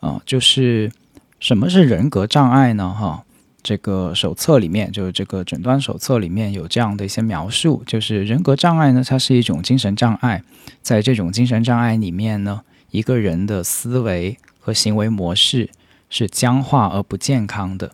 [0.00, 0.90] 啊，就是。
[1.40, 2.90] 什么是人格障碍呢？
[2.90, 3.24] 哈，
[3.62, 10.42] 这个手册里面，就是这个诊断手册里面有这样的一些描述，就是人格障碍呢，它是一种精神障碍，
[10.82, 15.70] 在这种精神障碍里面呢，一个人的思维和行为模式
[16.10, 17.92] 是僵化而不健康的。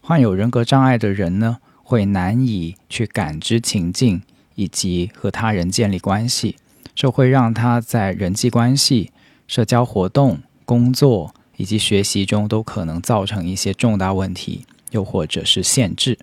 [0.00, 4.20] 患有人格障碍的人呢，会难以去感知情境
[4.56, 6.56] 以及和他人建立关系，
[6.94, 9.12] 这会让他在人际关系、
[9.46, 11.32] 社交活动、工作。
[11.58, 16.18] 以及学习中都可能造成一些重大问题，又或者是限制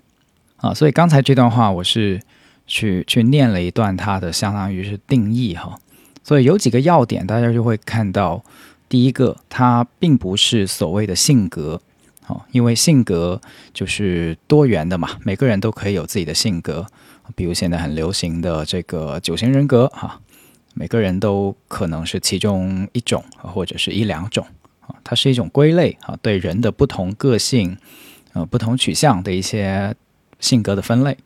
[0.58, 0.72] 啊。
[0.72, 2.22] 所以刚才这段话我是
[2.68, 5.76] 去去念了一段它的相当于是定义哈。
[6.22, 8.44] 所以有几个要点，大家就会看到，
[8.88, 11.82] 第一个，它并不是所谓的性格，
[12.26, 13.40] 好，因为性格
[13.74, 16.86] 就是多元的嘛，每个人都可以有自己的性格。
[17.36, 20.20] 比如现在很流行的这个九型人格哈，
[20.72, 24.46] 每个人都可能是其中一种或者是一两种。
[24.80, 27.76] 啊，它是一种归类啊，对人的不同个性、
[28.34, 29.94] 呃不同取向的一些
[30.40, 31.16] 性格的分类。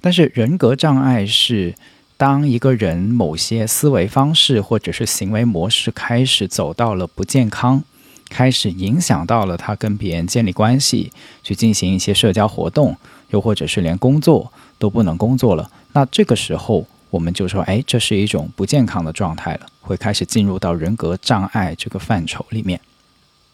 [0.00, 1.74] 但是人格障碍是
[2.16, 7.82] 当一个人某些思维方式或者是行为模式开始走到了不健康，
[8.28, 11.12] 开始影响到了他跟别人建立关系，
[11.42, 12.96] 去进行一些社交活动，
[13.30, 15.70] 又或者是连工作都不能工作了。
[15.92, 22.80] 那这个时候我们就说，哎，这是一种不健康的状态了，会开始进入到人格障碍这个范畴里面。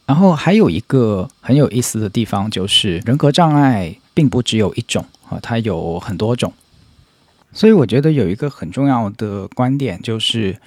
[0.07, 6.53] 然后还有一个很有意思的地方，就是人格障碍并不只有一种啊，它有很多种。
[7.53, 10.59] 所以我觉得有一个很重要的观点，就是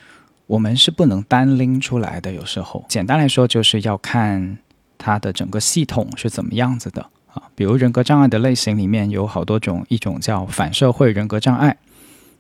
[0.48, 2.34] 我们是不能单拎出来的。
[2.34, 4.58] 有时候，简单来说，就是要看
[4.98, 7.02] 它的整个系统是怎么样子的
[7.34, 7.44] 啊。
[7.54, 11.78] 比如人格障碍的类型里面有好多种，一种叫反社会人格障碍，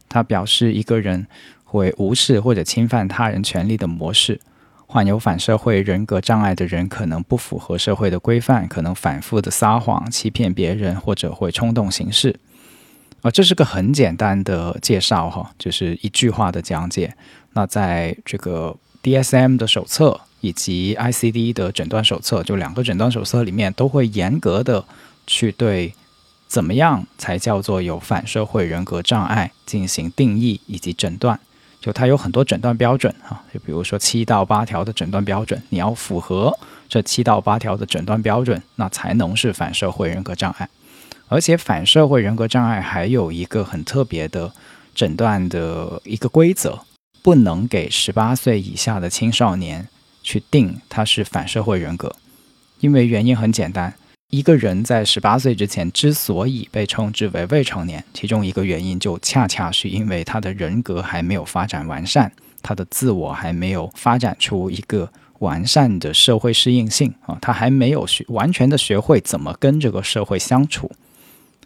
[0.10, 1.28] 它表示一个人
[1.63, 4.39] 会无视或者侵犯他人权利的模式。
[4.89, 12.39] 患有反社会人格障碍的人可能不符合社会的规范，可能反复的撒谎、欺骗别人，或者会冲动行事。
[13.22, 17.13] 啊，这是个很简单的介绍哈，就是一句话的讲解。
[17.54, 24.86] 那在这个 DSM 的手册以及 ICD 的诊断手册，就两个诊断手册里面，都会严格的
[25.26, 25.94] 去对
[26.48, 31.40] 怎么样才叫做有反社会人格障碍进行定义以及诊断。
[31.80, 36.58] 就它有很多诊断标准啊，就比如说七到八条的诊断标准，你要符合
[36.90, 40.68] 这七到八条的诊断标准，那才能是反社会人格障碍。
[41.30, 44.52] 而且反社会人格障碍还有一个很特别的
[44.96, 46.80] 诊断的一个规则，
[47.22, 49.88] 不能给十八岁以下的青少年
[50.24, 52.16] 去定他是反社会人格，
[52.80, 53.94] 因为原因很简单。
[54.30, 62.30] 一个人在十八岁之前之所以被称之为未成年，其中一个原因就恰恰是因为他的人格还没有发展完善，
[62.62, 70.92] 他的自我还没有发展出一个完善的社会适应性啊，他还没有学完全的学会怎么跟这个社会相处，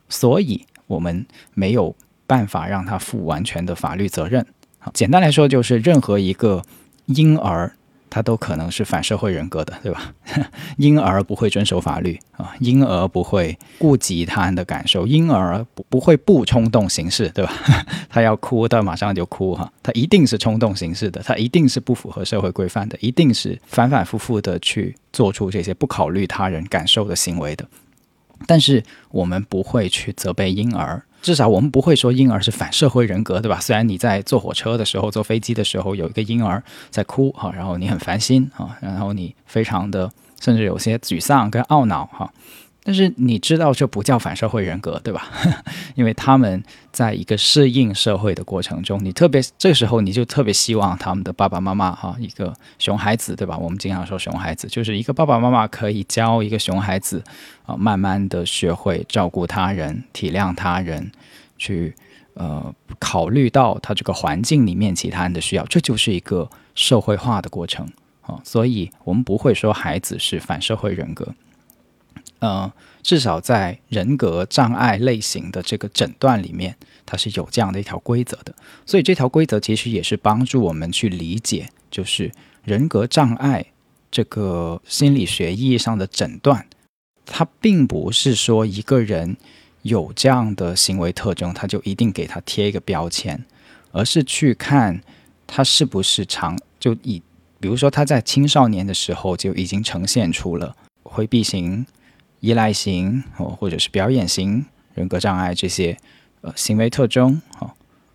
[0.07, 1.95] 所以我们没有
[2.27, 4.45] 办法让他负完全的法律责任。
[4.93, 6.63] 简单来说，就是任何一个
[7.05, 7.73] 婴儿。
[8.13, 10.13] 他都可能是反社会人格的，对吧？
[10.75, 17.53] 婴儿不会遵守法律啊，婴儿不会顾及他人的感受，婴儿不不会不冲动行事，对吧？
[18.11, 27.65] 他要哭，他马上就哭哈，他一定是冲动行事的，他一定是不符合社会规范的，一定是反反复复的去做出这些不考虑他人感受的行为的。
[28.45, 31.01] 但是我们不会去责备婴儿。
[31.21, 33.59] 至少我们不会说婴儿是反社会人格，对吧？
[33.59, 42.31] 虽然你在坐火车的时候、坐飞机的时候有一个婴儿在哭哈，然后你很烦心啊，然后你非常的甚至有些沮丧跟懊恼哈。
[42.83, 45.27] 但是你知道这不叫反社会人格，对吧？
[45.93, 53.55] 因为他们在一个适应社会的过程中，你特别这时候你就特别希望他们的爸爸妈妈哈，一个熊孩子，对吧？
[53.55, 57.23] 我们经常说熊孩子就是一个爸爸妈妈可以教一个熊孩子
[57.67, 61.11] 啊，慢慢的学会照顾他人、体谅他人，
[61.59, 61.93] 去
[62.33, 67.87] 呃考虑到他这个环境里面其他人的需要，这就是一个社会化的过程
[68.21, 68.39] 啊。
[68.43, 71.27] 所以我们不会说孩子是反社会人格。
[72.41, 72.71] 呃，
[73.03, 76.75] 至少在人格障碍类型的这个诊断里面，
[77.05, 78.51] 它是有这样的一条规则的。
[78.83, 82.31] 所以这条规则其实也是帮助我们去理解，就是
[82.63, 83.67] 人格障碍
[84.09, 86.65] 这个心理学意义上的诊断，
[87.27, 89.37] 它并不是说一个人
[89.83, 93.45] 有这样的行为特征，他就一定给他贴一个标签，
[93.91, 94.99] 而是去看
[95.45, 97.21] 他是不是常就以，
[97.59, 101.85] 比如说他在青少年的时候就已经呈现出了回避型。
[102.41, 105.97] 依赖型哦，或者是表演型人格障碍这些
[106.41, 107.73] 呃行为特征啊，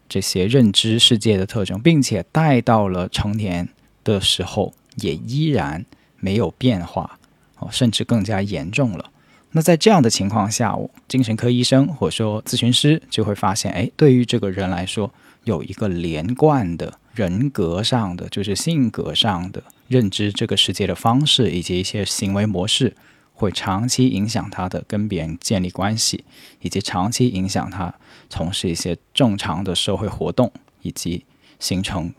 [0.08, 3.68] 这些认知世界的特征，并且带到了成年
[4.04, 5.86] 的时候，也依然
[6.18, 7.18] 没有变化
[7.58, 9.10] 哦，甚至更加严重了。
[9.52, 10.76] 那在这样的情况下，
[11.08, 15.10] 精神科医生或者说咨询师就会发现，哎，对于这个人来说，
[15.44, 22.94] 有一个连贯的人格上的，就是性格上的认知这个世界的方式，以及一些行为模式。
[23.38, 26.24] 会长期影响他的跟别人建立关系，
[26.62, 27.94] 以及长期影响他
[28.30, 31.26] 从事一些正常的社会活动，以及
[31.60, 32.14] 形成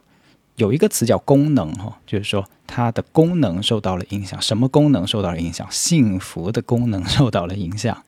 [0.57, 4.39] 有一个词叫功能哈，就是说他的功能受到了影响。
[4.39, 5.67] 什么功能受到了影响？
[5.71, 8.03] 幸福的功能受到了影响。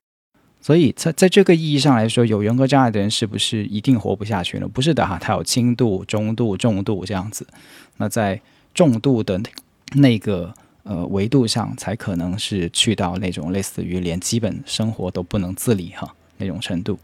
[0.61, 4.67] 所以在在这个意义上来说，有人格障碍的人是不是一定活不下去呢？
[4.67, 7.47] 不是的哈，他有轻度、中度、重度这样子。
[7.97, 8.39] 那在
[8.75, 9.41] 重度的
[9.93, 10.53] 那个。
[10.89, 16.97] 呃，维度上才可能是去到那种类似于连基本生活都不能自理哈那种程度，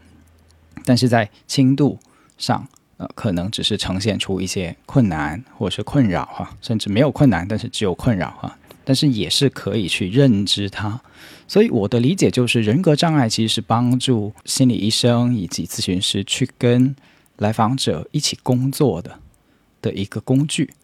[0.84, 1.96] 但是在轻度
[2.36, 11.00] 上，呃，可能只是呈现出一些困难或者是困扰哈，甚至没有困难，但是只有困扰哈，但是也是可以去认知它。
[11.46, 16.96] 所以我的理解就是，人格障碍其实是帮助心理医生以及咨询师去跟
[17.36, 19.20] 来访者一起工作的
[19.80, 20.74] 的一个工具。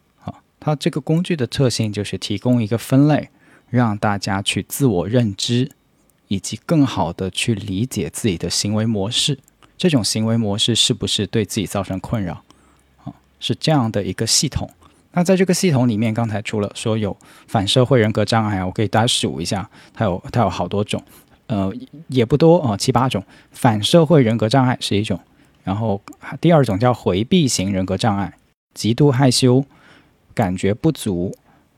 [0.64, 3.30] 它这个工具的特性就是提供一个分类，
[3.68, 5.72] 让大家去自我认知，
[6.28, 9.40] 以及更好的去理解自己的行为模式。
[9.76, 12.44] 这种行为模式是不是对自己造成困扰？
[13.02, 14.70] 啊，是这样的一个系统。
[15.10, 17.16] 那在这个系统里面，刚才除了说有
[17.48, 21.02] 反社会人格障碍啊，我给大家数一下，它有它有好多种，
[21.48, 21.72] 呃，
[22.06, 23.24] 也不多啊，七八种。
[23.50, 25.18] 反社会人格障碍是一种，
[25.64, 26.00] 然后
[26.40, 28.32] 第二种叫回避型人格障碍，
[28.74, 29.64] 极度害羞。
[30.32, 31.34] 感觉不足，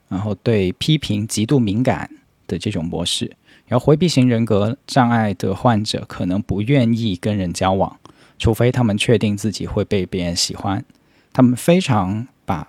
[0.09, 2.09] 然后对批评极度敏感
[2.46, 3.30] 的这种模式，
[3.66, 7.98] 然后回避型人格障碍的患者可能不愿意跟人交往，
[8.38, 10.84] 除非他们确定自己会被别人喜欢。
[11.32, 12.68] 他们非常把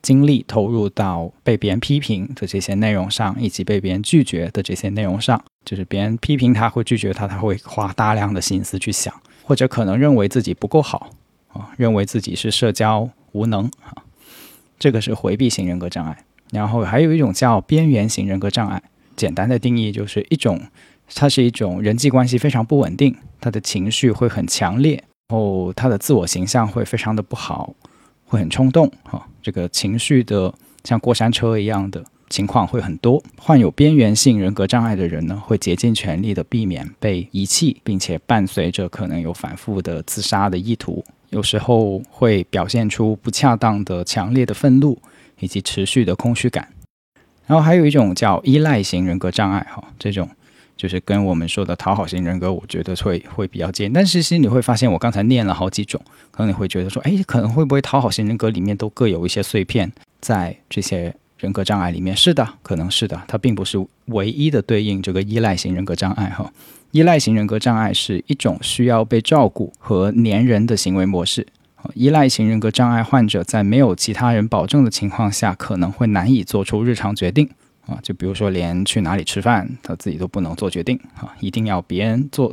[0.00, 5.42] 精力投入到被别人批评的这些内容上，以及被别人拒绝的这些内容上。
[5.62, 11.10] 就是别人批评他，会拒绝他，他会花大量的心思去想，或者可能认为自己不够好
[11.52, 13.92] 啊，认为自己是社交无能啊。
[14.80, 18.82] 这个是回避型人格障碍，然后还有一种叫边缘型人格障碍。
[19.14, 20.58] 简单的定义就是一种，
[21.14, 24.94] 它是一种人际关系非常不稳定，他的情绪会很强烈，
[25.28, 27.74] 然后他的自我形象会非常的不好，
[28.24, 30.54] 会很冲动哈，这个情绪的
[30.84, 33.22] 像过山车一样的情况会很多。
[33.36, 44.96] 患有边缘性人格障碍的人呢，会竭尽全力的避免被遗弃，并且伴随着可能有反复的自杀的意图，有时候会表现出不恰当的强烈的愤怒
[45.40, 46.66] 以及持续的空虚感。
[47.46, 50.26] 然后还有一种叫依赖型人格障碍哈，这种。
[50.76, 53.92] 就是跟我们说的讨好型人格，我觉得会会比较近。
[53.92, 56.00] 但其实你会发现，我刚才念了好几种，
[56.30, 62.16] 可能你会觉得说，哎，可能会不会讨好型人格里面都各有一些碎片在这些人格障碍里面？
[62.16, 66.52] 是的，可能是的，它并不是唯一的对应这个依赖型人格障碍哈。
[66.92, 71.46] 依赖型人格障碍是一种需要被照顾和粘人的行为模式。
[71.94, 77.48] 依赖型人格障碍患者在没有其他人保证的情况下，可能会难以做出日常决定。
[77.86, 82.52] 啊，就比如说，连去哪里吃饭，他自己都不能做决定啊，一定要别人做，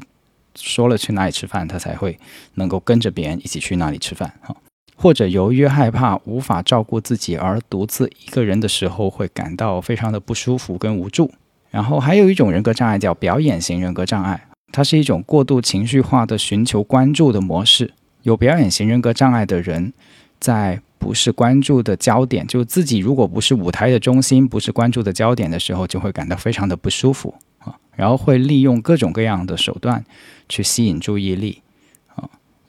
[0.55, 2.17] 说了去哪里吃饭，他才会
[2.55, 4.55] 能够跟着别人一起去那里吃饭啊。
[4.99, 11.31] 或者由于害怕无法照顾自己而独自一个人的时候，会感到非常的不舒服跟无助。
[11.69, 17.93] 然后还有一种人格障碍叫表演型人格障碍，它是一种过度情绪化的寻求关注的模式。
[18.23, 19.93] 有表演型人格障碍的人，
[20.39, 27.77] 在不是关注的焦点，就自己如果不是舞台的中心，不是关注的焦点的时候，就会感到非常的不舒服啊。
[27.95, 30.03] 然后会利用各种各样的手段
[30.49, 31.61] 去吸引注意力，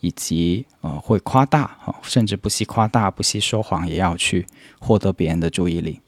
[0.01, 4.47] 以及呃会夸大啊，甚至不惜夸大、不惜说谎，也要去
[4.79, 6.01] 获得别人的注意力。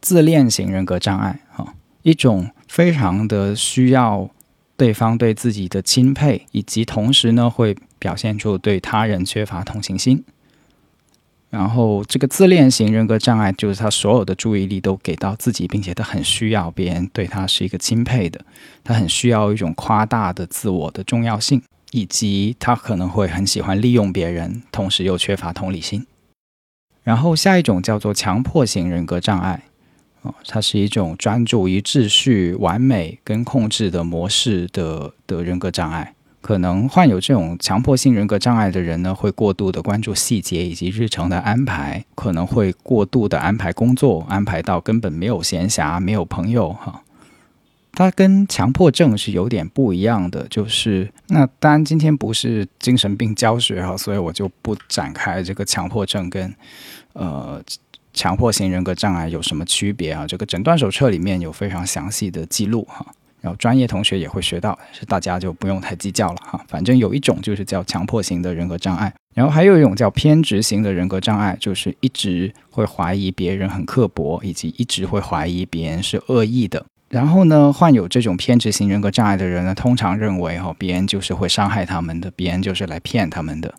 [0.00, 4.28] 自恋型人格障碍啊，一种非常的需要
[4.76, 10.24] 对方对自己的钦佩，以及同时呢会表现出对他人缺乏同情心。
[11.50, 18.42] 然后，这个自恋型人格障碍就是他所有的注意力都给到自己，并且他很需要别人对他是一个钦佩的，
[18.82, 21.62] 他很需要一种夸大的自我的重要性，
[21.92, 26.06] 以及他可能会很喜欢利用别人，同时又缺乏同理心。
[27.04, 29.64] 然后下一种叫做强迫型人格障碍，
[30.22, 36.14] 哦，它是一种专注于秩序、完美跟控制的模式的的人格障碍。
[36.40, 47.02] 可能患有这种强迫性人格障碍的人呢，会过度的关注细节以及日程的安排，可能会过度的安排工作，安排到根本没有闲暇，没有朋友哈。
[47.92, 56.54] 它跟强迫症是有点不一样的，就是那当然今天不是精神病教学哈，所以我就不展开这个强迫症跟
[57.12, 57.62] 呃
[58.12, 60.26] 强迫型人格障碍有什么区别啊？
[60.26, 63.06] 这个诊断手册里面有非常详细的记录哈。
[63.42, 66.64] 然后专业同学也会学到，是大家就不用太计较了哈。
[66.68, 76.86] 反正有一种就是叫强迫型的人格障碍，然后还有一种叫偏执型的人格障碍，就是一直会怀疑别人很刻薄，以及一直会怀疑别人是恶意的。
[77.12, 83.74] 然后呢，患有这种偏执型人格障碍的人呢，通常认为哈，别人就是会伤害他们的，别人就是来骗他们的，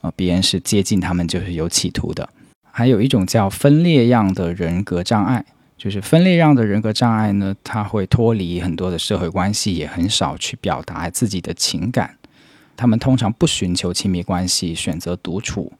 [0.00, 2.26] 啊，别人是接近他们就是有企图的。
[2.72, 5.44] 还有一种叫分裂样的人格障碍。
[5.76, 12.16] 就是分裂样的人格障碍呢，他会脱离很多的社会关系，也很少去表达自己的情感。
[12.76, 15.72] 他们通常不寻求亲密关系，选择独处，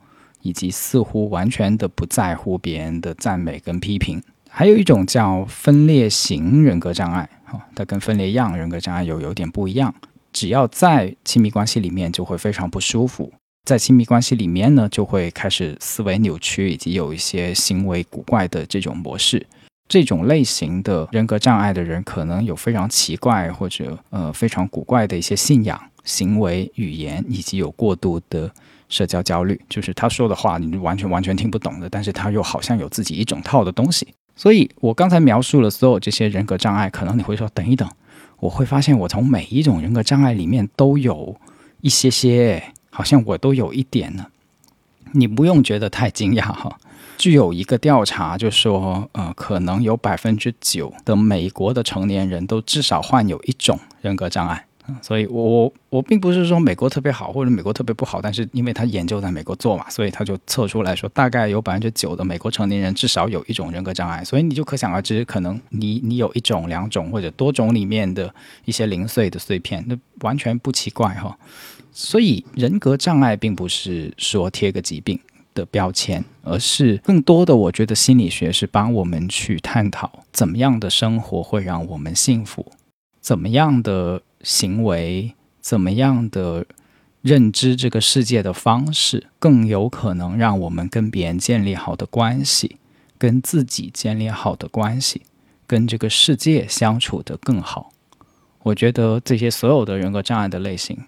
[0.42, 4.22] 以及似乎完全的不在乎别人的赞美跟批评。
[4.58, 9.94] 还有一种叫分裂型人格障碍，哈，它跟分裂样人格障碍有有点不一样。
[10.32, 13.32] 只要在亲密关系里面，就会非常不舒服。
[13.64, 19.46] 在亲密关系里面呢，就会开始思维扭曲，以及有一些行为古怪的这种模式。
[19.88, 28.50] 这种类型的人格障碍的人，可能有非常奇怪或者呃非常古怪的一些信仰、行为、语言，以及有过度的
[28.88, 29.60] 社交焦虑。
[29.68, 34.08] 就是他说的话，你完全完全听不懂的，但是他又好像有自己一整套的东西。
[34.38, 37.90] 所以我刚才描述了所有这些人格障碍，可能你会说等一等，
[38.38, 41.34] 我会发现我从每一种人格障碍里面都有
[41.80, 44.26] 一些些，好像我都有一点呢。
[45.10, 46.78] 你不用觉得太惊讶哈。
[47.16, 54.67] 具有一个调查，就说，呃，可能有百分之九的美国的成年人都至少患有一种人格障碍。
[55.02, 64.24] 所以，我我我并不是说美国特别好或者美国特别不好，但是因为他研究在美国做嘛，所以他就测出来说，大概有百分之九的美国成年人至少有一种人格障碍。
[64.24, 68.34] 所以你就可想而知，可能你你有一种、两种或者多种里面的
[68.64, 71.36] 一些零碎的碎片，那完全不奇怪哈。
[71.92, 75.18] 所以，人格障碍并不是说贴个疾病。
[75.54, 82.64] 的标签，而是更多的，我觉得心理学是帮我们去探讨怎么样的生活会让我们幸福，
[83.20, 86.66] 怎么样的行为，怎么样的
[87.22, 92.76] 认知这个世界的方式，更有可能让我们跟别人建立好的关系，
[93.16, 95.22] 跟自己建立好的关系，
[95.66, 97.92] 跟这个世界相处的更好。
[98.62, 100.98] 我觉得这些所有的人格障碍的类型，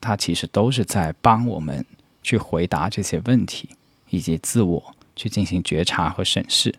[0.00, 1.84] 它其实都是在帮我们
[2.22, 3.68] 去回答这些问题。
[4.10, 6.72] 以及自我去进行觉察和审视。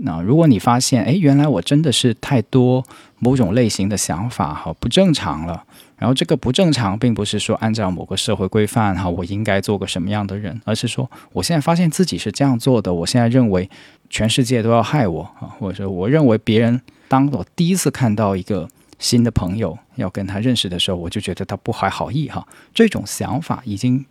[0.00, 2.84] 那如果你发现，哎，原来我真的是太多
[3.18, 5.64] 某种类型的想法哈不正常了，
[5.96, 13.68] 然后这个不正常并不是说按照某个社会规范哈我应该做个什么样的人，而是说我现在发现自己是这样做的，我现在认为
[14.08, 18.68] 全世界都要害我啊，或者说我认为别人当我第一次看到一个
[18.98, 24.06] 新的朋友要跟他认识的时候，我就觉得他不怀好意哈，这种想法已经。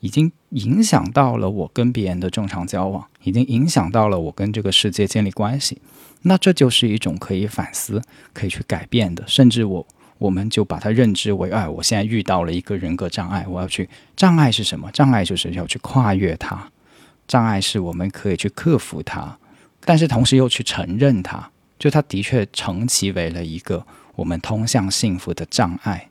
[0.00, 5.80] 已经影响到了我跟别人的正常交往，已经影响到了我跟这个世界建立关系。
[6.22, 9.86] 那这就是一种可以反思、可以去改变的，甚至我
[10.18, 14.90] 我们就把它认知为：哎，我现在遇到了一个人格障碍，我要去障碍是什么？
[14.92, 16.70] 障碍就是要去跨越它，
[17.26, 19.38] 障碍是我们可以去克服它，
[19.84, 23.86] 但是同时又去承认它，就它的确成其为了一个
[24.16, 26.10] 我们通向幸福的障碍，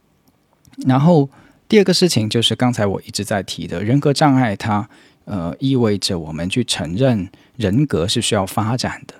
[0.85, 1.29] 然后。
[1.67, 4.87] 第二个事情就是刚才我一直在提的人格障碍，它
[5.25, 9.15] 呃意味着我们去承认人格是需要发展的。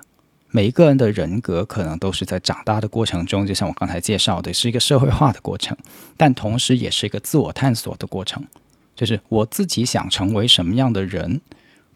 [0.50, 5.76] 每一个人的人格可能都是在长大的过程中，就像我刚才介绍的，是一个社会化的过程，
[6.16, 8.42] 但同时也是一个自我探索的过程。
[8.94, 11.42] 就是我自己想成为什么样的人，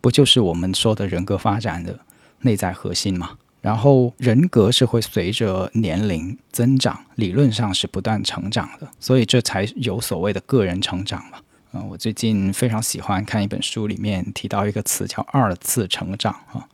[0.01, 2.01] 不就是我们说的人格发展的
[2.40, 3.38] 内在核心吗？
[3.61, 11.39] 然后人格是会随着年龄增长，理论上是不断成长的，所以这才有所谓的个人成长嘛。
[11.73, 16.67] 啊，我最近非常喜欢看一本书，里面提到一个词叫二次成长啊。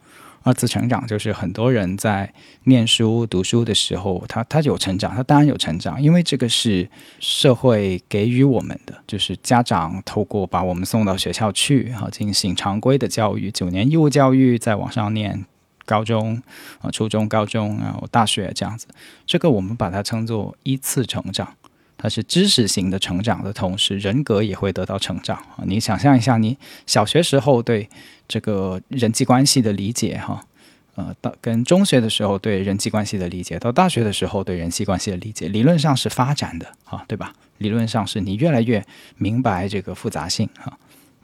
[0.42, 2.32] 二次成长就是很多人在
[2.64, 15.44] 念书读书的时候，他他有成长，他当然有成长，因为这个是社会给予我们的，就是家长透过把我们送到学校去，好进行常规的教育，九年义务教育，在网上念。
[15.86, 16.42] 高中
[16.82, 18.86] 啊，初中、高中然后，大学这样子，
[19.24, 21.54] 这个我们把它称作依次成长，
[21.96, 25.64] 它是知识型的成长的同时，人格也会得到成长啊。
[25.64, 27.88] 你想象一下，你小学时候对
[28.28, 30.44] 这个人际关系的理解哈，
[30.96, 37.32] 呃，到跟中学的时候对人际关系的理解，到大学的时候对人际关系的理解，理论上是发展的啊，对吧？
[37.58, 38.84] 理论上是你越来越
[39.16, 40.76] 明白这个复杂性哈。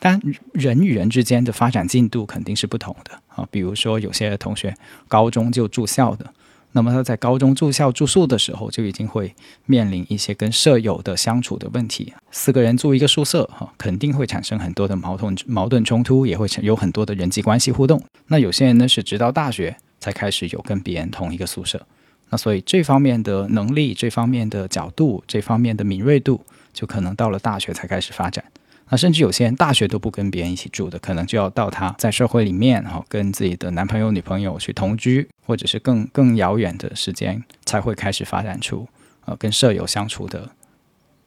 [0.05, 0.21] 但
[0.53, 4.75] 人与人之间的发展进度肯定是不同的啊，比如说有些同学
[5.07, 6.27] 高中就住校的，
[6.73, 9.33] 那么他在高中住校住宿的时候就已经会
[9.65, 12.13] 面临一些跟舍友的相处的问题。
[12.33, 18.03] 四个人住一个宿舍哈，肯定会产生很多的矛盾矛盾冲突，也会有很多的人际关系互动。
[18.27, 21.87] 那有些人呢是直到大学才开始有跟别人同一个宿舍，
[22.31, 28.45] 那所以这方面的能力、这方面的角度、这方面的敏锐度，就可能到了大学才开始发展。
[28.93, 38.87] 那甚至有些人大学都不跟别人一起住的，可能就要到他在社会里面哈，跟自己的男朋友、女朋友去同居，或者是更更遥远的时间，才会开始发展出
[39.25, 40.51] 呃跟舍友相处的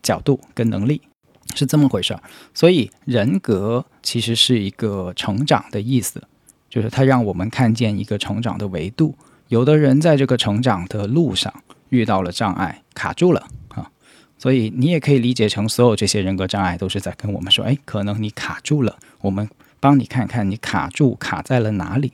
[0.03, 1.01] 角度跟能力，
[1.55, 2.21] 是这么回事儿。
[2.53, 6.21] 所以人格其实是一个成长的意思，
[6.69, 9.15] 就是它让我们看见一个成长的维度。
[9.47, 11.51] 有的人在这个成长的路上
[11.89, 13.47] 遇到了障碍，卡住了。
[14.37, 22.11] 所以你也可以理解成，所有这些人格障碍都是在跟我们说：“哎，可能你卡住了，我们帮你看看你卡住卡在了哪里。”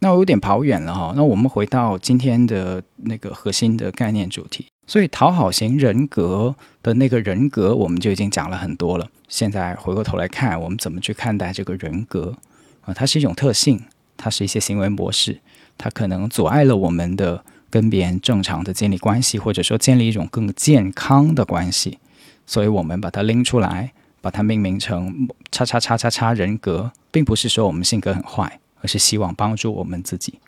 [0.00, 1.12] 那我有点跑远了哈。
[1.16, 4.66] 那我们回到今天的那个核心的概念主题。
[4.86, 9.08] 所以讨好型人格的那个人格，我们就已经讲了很多了。
[9.28, 12.36] 现在回过头来看，我们怎么去看待这个人格
[12.82, 12.94] 啊？
[12.94, 13.82] 它是一种特性，
[14.16, 15.40] 它是一些行为模式，
[15.76, 17.44] 它可能阻碍了我们的。
[17.74, 21.98] 跟别人正常的建立关系，或者说建立一种更健康的关系，
[22.46, 30.38] 所以我们把它拎出来，把它命名成“叉叉叉叉叉”人格，并不是说我们性格很坏，而是希望帮助我们自己，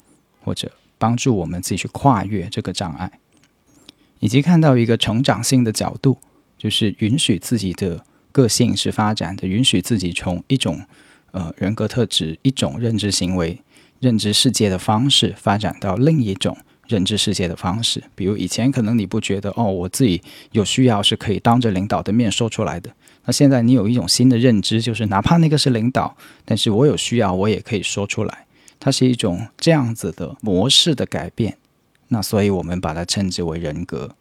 [0.45, 3.11] 或者帮助我们自己去跨越这个障碍，
[4.20, 6.18] 以及看到一个成长性的角度，
[6.57, 10.81] 就是允许自己的个性是发展的，允许自己从一种
[11.33, 13.61] 呃人格特质、一种认知行为、
[13.99, 16.57] 认知世界的方式发展到另一种。
[16.89, 20.22] 认知世界的方式，比如以前可能你不觉得哦，我自己
[20.53, 22.91] 有需要是可以当着领导的面说出来的。
[23.24, 28.47] 那现在你有一种新的认知，就是哪怕那个是领导，但是我有需要，我也可以说出来。
[28.78, 31.57] 它是一种这样子的模式的改变。
[32.09, 34.14] 那所以我们把它称之为人格。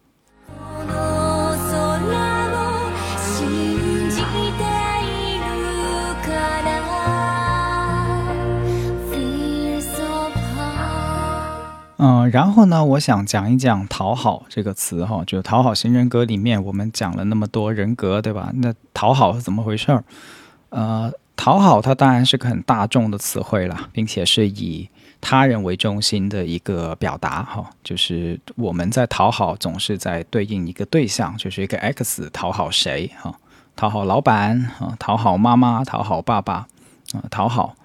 [11.98, 18.52] 嗯，然后呢，我想讲一讲“讨好”这个词哈，就讨好型人格里面，我们讲了那么多人格，对吧？
[18.56, 20.04] 那讨好是怎么回事儿？
[20.70, 24.90] 呃，讨好它当然是个很大众的词汇了，并且是以
[25.22, 33.34] 他人为中心的一个表达哈，就是我们在讨好总是在对应一个对象，就是一个 X 讨好谁哈？
[33.78, 36.68] 讨好老板啊，讨好妈妈，讨好爸爸
[37.14, 37.76] 啊，讨好。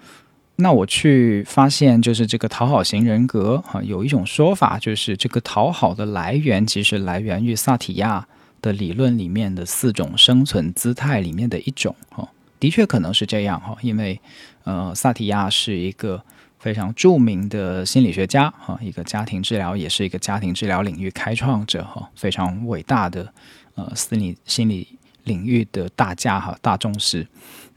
[0.61, 8.27] 那我去发现，就是这个讨好型人格啊，有一种说法，就是这个讨好的来源其实来源于萨提亚
[8.61, 14.21] 的理论里面的四种生存姿态里面的一种哈，的确可能是这样哈，因为
[14.65, 16.23] 呃，萨提亚是一个
[16.59, 23.33] 非常著名的心理学家哈，一个家庭治疗也是一个家庭治疗领域开创者哈，非常伟大的
[23.77, 24.87] 呃心理心理
[25.25, 27.27] 领域的大家哈大宗师。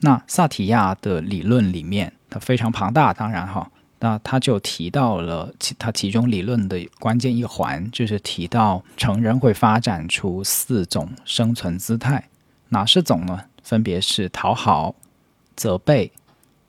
[0.01, 2.11] 那萨提亚的理论里面。
[2.34, 3.69] 它非常庞大，当然哈，
[3.99, 12.27] 那他就提到了其他其中理论的关键一环，就是提到成人会发展出四种生存姿态，
[12.69, 13.41] 哪四种呢？
[13.61, 14.95] 分别是讨好、
[15.55, 16.11] 责备、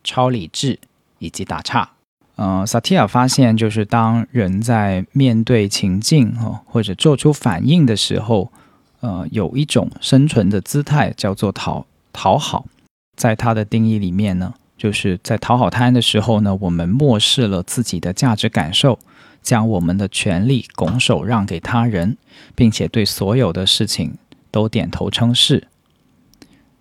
[0.05, 0.79] 超理智
[1.19, 1.93] 以及打岔。
[2.37, 8.53] 呃，萨提亚发现，就是当人在面对情境哈或者做出反应的时候，
[9.01, 12.67] 呃，有一种生存的姿态叫做讨讨好，
[13.17, 14.53] 在他的定义里面呢。
[14.85, 18.99] 就是在讨好他人的时候呢，我们漠视了自己的价值感受，
[19.41, 22.19] 将我们的权利拱手让给他人，
[22.55, 24.19] 并且对所有的事情
[24.51, 25.69] 都点头称是。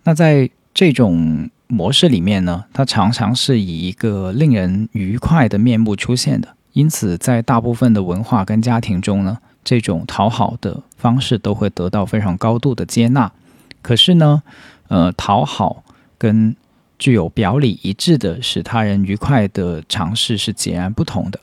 [0.02, 6.48] 那在这种模式里面呢，它常常是以一个令人愉快的面目出现的。
[6.74, 13.32] 因此，在大部分的文化跟家庭中呢，这种讨好的方式都会得到非常高度的接纳。
[13.80, 14.42] 可是呢，
[14.88, 15.82] 呃，讨好
[16.18, 16.54] 跟
[16.98, 21.40] 具有表里一致的使他人愉快的尝试是截然不同的，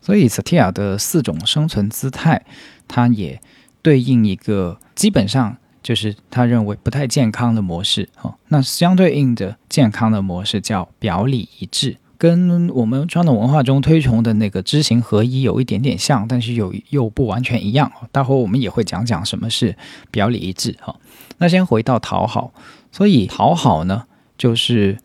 [0.00, 2.44] 所以萨提亚的四种生存姿态，
[2.88, 3.40] 它也
[3.82, 8.08] 对应一个基本上就是他认为不太健康的模式。
[8.22, 17.92] 哦，那相对应的健康的模式叫表里一致，跟我们传统文化中推崇的那个知行合一有一点点像，但是有又不完全一样。
[18.10, 19.76] 待会我们也会讲讲什么是
[20.10, 20.74] 表里一致。
[20.80, 20.96] 哈，
[21.36, 22.54] 那先回到讨好，
[22.90, 24.06] 所以讨好呢？
[24.36, 24.98] 就是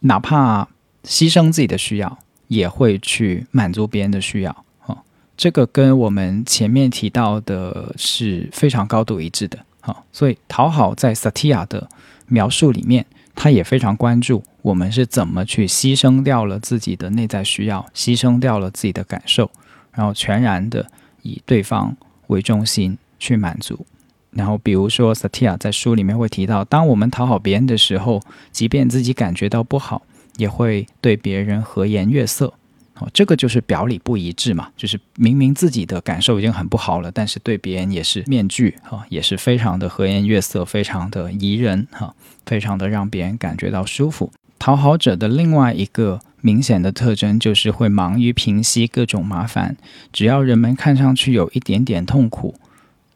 [0.00, 0.68] 哪怕
[1.04, 2.18] 牺牲自己的需要，
[2.48, 4.64] 也会去满足别人的需要。
[4.78, 4.96] 哈，
[5.36, 9.58] 这个跟我们前面提到的是非常高度一致的。
[9.80, 11.88] 哈，所以讨好在萨提亚的
[12.26, 19.50] 描述里面，他也非常关注我们是怎么去牺牲掉了自己的内在需要，牺牲掉了自己的感受，
[19.92, 20.90] 然后全然的
[21.22, 23.86] 以对方为中心去满足。
[24.30, 28.20] 然后，比如说，萨提亚在书里面会提到，当我们讨好别人的时候，
[28.52, 30.02] 即便自己感觉到不好，
[30.36, 32.52] 也会对别人和颜悦色。
[33.00, 42.12] 哦，这个就是表里不一致嘛，就是明明自己的感受已经很不好了，但是对别人也是面具哈，也是非常的和颜悦色，非常的宜人哈，
[42.44, 44.32] 非常的让别人感觉到舒服。
[44.58, 49.76] 讨好者的另外一个明显的特征就是会忙于平息各种麻烦，
[50.12, 52.56] 只要人们看上去有一点点痛苦。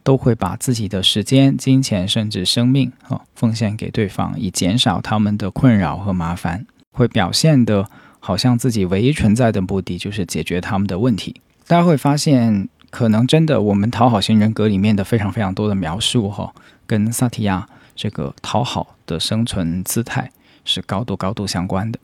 [0.03, 6.67] 都会把自己的时间、金钱甚至生命，哦，奉献给对方，以减少他们的困扰和麻烦。
[6.91, 7.89] 会表现的
[8.21, 11.41] 好像自己唯一存在的目的就是解决他们的问题。
[11.67, 16.53] 大家会发现，可能真的我们讨好型人格里面的非常非常多的描述，哈，
[16.87, 20.31] 跟萨提亚这个讨好的生存姿态
[20.65, 21.99] 是高度高度相关的。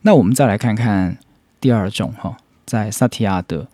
[0.00, 1.16] 那我们再来看看
[1.60, 2.36] 第二种，哈，
[2.66, 3.68] 在萨提亚的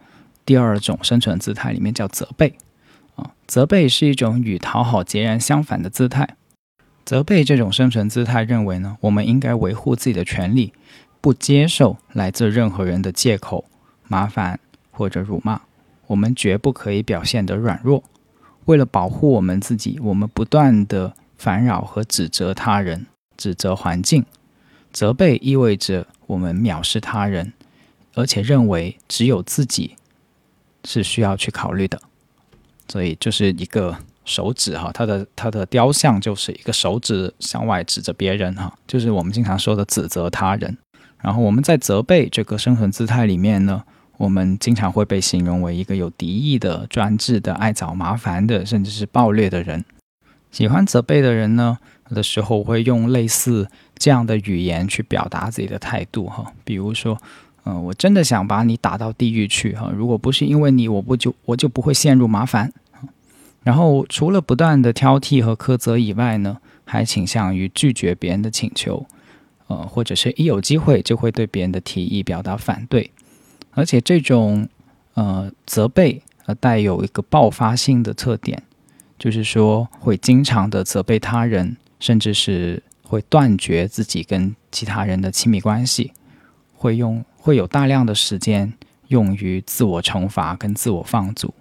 [0.44, 2.52] 第二种生存姿态里面叫责备。
[3.46, 6.36] 责备是一种与讨好截然相反的姿态。
[7.04, 10.72] 责备这种生存姿态认为呢，我们应该维护自己的权利，
[11.20, 13.64] 不接受来自任何人的借口、
[14.06, 14.60] 麻烦
[14.90, 15.62] 或者辱骂。
[16.08, 18.04] 我们绝不可以表现得软弱。
[18.66, 23.06] 为了保护我们自己，我们不断的烦扰和指责他人，
[23.36, 24.24] 指责环境。
[24.92, 27.52] 责备意味着我们藐视他人，
[28.14, 29.96] 而且认为只有自己
[30.84, 32.00] 是需要去考虑的。
[32.88, 40.76] 所以就是一个手指哈，它的它的雕像就是一个手指向外指着别人哈，就是我们经常说的指责他人。
[41.20, 43.82] 然后我们在责备这个生存姿态里面呢，
[44.16, 49.84] 我们经常会被形容为一个有敌意的、专制的、爱找麻烦的，甚至是暴虐的人。
[50.50, 51.78] 喜欢责备的人呢，
[52.08, 57.20] 有的时候会用类似这样的语言去表达自己的态度哈，比如说。
[57.70, 59.92] 嗯，我真的想把你打到地狱去哈！
[59.94, 62.72] 如果不是因为你，我不就我就不会陷入麻烦。
[63.62, 66.56] 然后除了不断的挑剔和苛责以外呢，
[66.86, 69.04] 还倾向于拒绝别人的请求，
[69.66, 73.10] 呃，或者是一有机会就会对别人的提议表达反对。
[73.72, 74.66] 而且这种
[75.12, 78.62] 呃责备呃带有一个爆发性的特点，
[79.18, 86.12] 就是说会经常的责备他人，甚至是会断绝自己跟其他人的亲密关系，
[86.72, 87.22] 会用。
[87.48, 88.74] 会有大量的时间
[89.06, 91.54] 用于自我惩罚跟自我放逐，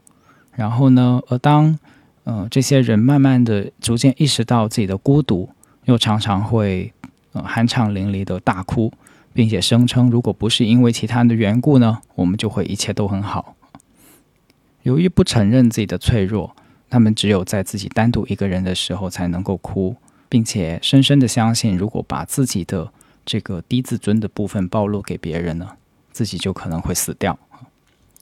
[0.54, 1.80] 然后呢，而当
[2.26, 5.50] 呃这些人慢慢的逐渐意识到自己的孤独，
[5.86, 6.92] 又常常会
[7.32, 8.92] 呃酣畅淋漓的大哭，
[9.32, 13.56] 并且声称如果不是因为其他的缘故呢，我们就会一切都很好。
[14.84, 16.54] 由于不承认自己的脆弱，
[16.90, 19.96] 他们只有在自己单独一个人的时候才能够哭，
[20.28, 22.92] 并且深深的相信，如果把自己的
[23.28, 25.70] 这个低自尊的部分暴露给别人呢，
[26.12, 27.38] 自己就可能会死掉。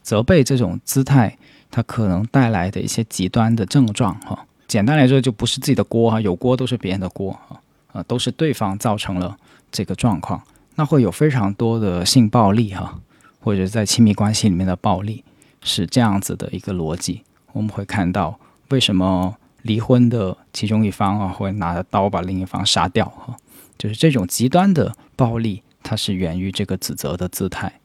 [0.02, 1.38] 责备这种姿态，
[1.70, 7.56] 它可能带来的一些极端的症状，哈，简单来说就不是自己的锅哈，有锅都是别人的锅啊，
[7.92, 9.34] 啊，都是对方造成了
[9.72, 10.42] 这个状况，
[10.74, 13.00] 那会有非常多的性暴力哈，
[13.40, 15.24] 或者在亲密关系里面的暴力。
[15.62, 18.38] 是这样子的一个逻辑，我们会看到
[18.68, 23.36] 为什么离婚的其中一方啊会拿着刀把另一方杀掉哈，
[23.78, 27.80] 就是这种极端的暴力，它是源于这个指责的姿态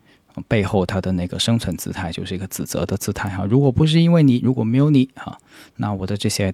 [0.48, 3.46] 背后，它的那个生存姿态就是一个指责的姿态哈。
[3.46, 5.38] 如果不是因为你，如果没有你哈，
[5.78, 6.54] 那我的这些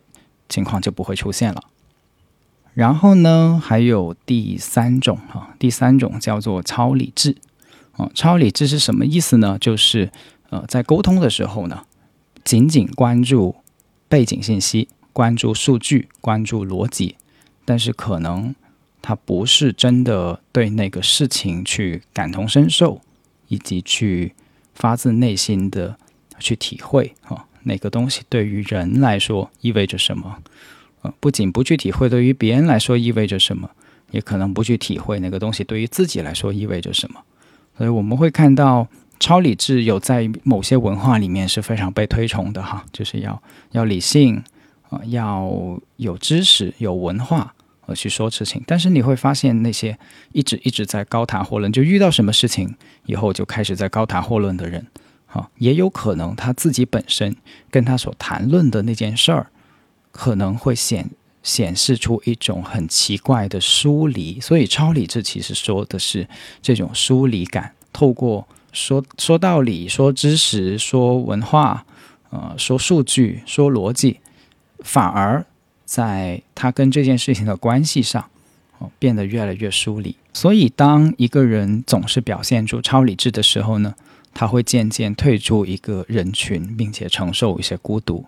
[0.49, 1.63] 情况就不会出现了。
[2.73, 7.35] 然后呢，还有第三种哈，第三种叫做超理智
[7.93, 9.57] 啊，超理智是什么意思呢？
[9.59, 10.11] 就是。
[10.49, 11.83] 呃，在沟通的时候呢，
[12.45, 13.57] 仅仅关注
[14.07, 17.17] 背景信息、关注数据、关注逻辑，
[17.65, 18.55] 但是可能
[19.01, 23.01] 他不是真的对那个事情去感同身受，
[23.47, 24.33] 以及去
[24.73, 25.97] 发自内心的
[26.39, 30.37] 去体会啊，那个东西对于人来说意味着什么？
[31.01, 33.69] 呃，不仅不去体会，对于别人来说意味着什么，
[34.11, 37.21] 也可能不去体会那个东西对于自己来说意味着什么。
[37.77, 38.87] 所以我们会看到。
[39.19, 43.41] 超理智有在某些文化里面是非常被推崇的哈，就是要
[43.71, 44.43] 要理性
[44.91, 45.51] 啊，要
[45.95, 47.51] 有知识、有文化
[47.87, 48.63] 而去说事情。
[48.67, 49.97] 但是你会发现，那些
[50.33, 52.75] 一直一直在高谈阔论，就遇到什么事情
[53.07, 54.85] 以后就开始在高谈阔论的人，
[55.25, 57.35] 哈，也有可能他自己本身
[57.71, 59.47] 跟他所谈论的那件事儿，
[60.11, 61.09] 可能会显
[61.41, 64.39] 显示出一种很奇怪的疏离。
[64.39, 66.27] 所以，超理智其实说的是
[66.61, 68.47] 这种疏离感，透过。
[68.73, 71.83] 说说道理，说知识，说文化，
[72.29, 74.19] 呃，说数据，说逻辑，
[74.79, 75.43] 反而
[75.87, 78.29] 在他跟这件事情的关系上，
[78.79, 80.15] 哦，变得越来越疏离。
[80.33, 83.95] 所以，当一个人总是表现出超理智的时候呢，
[84.33, 88.25] 他会渐渐退出一个人群，并且承受一些孤独。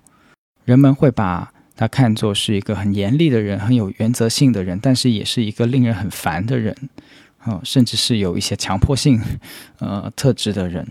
[0.64, 6.76] 人们会把他看作是一个很严厉的人，很有原则性的人，但是也是一个令人很烦的人。
[7.43, 9.22] 哦，甚至是有一些强迫性，
[9.80, 10.88] 呃，特质的人，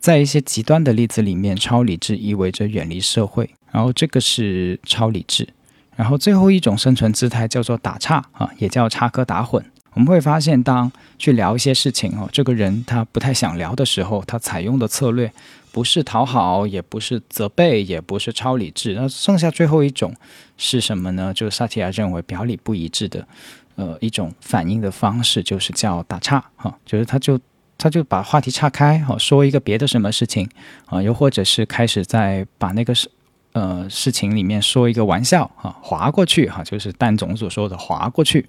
[0.00, 5.48] 在一些极端的例子里面，超理智意味着远离社会，然后这个是超理智。
[5.96, 9.62] 然后最后一种生存姿态叫做打岔啊，也叫插科打诨。
[9.94, 15.32] 我们会发现，当去聊一些事情哦，这个人他不太想聊的时候，他采用的策略
[15.72, 18.94] 不是讨好，也不是责备，也不是超理智。
[18.94, 20.14] 那剩下最后一种
[20.58, 21.32] 是什么呢？
[21.32, 23.26] 就是萨提亚认为表里不一致的。
[23.76, 27.38] 呃，一种反应的方式就是叫打岔，哈，就是他就
[27.76, 30.48] 他就把话题岔开，哈，说一个别的什么事情，
[30.86, 33.10] 啊，又或者是开始在把那个事
[33.56, 38.46] 呃事情里面说一个玩笑，哈，划过去，哈，就是蛋总所说的划过去，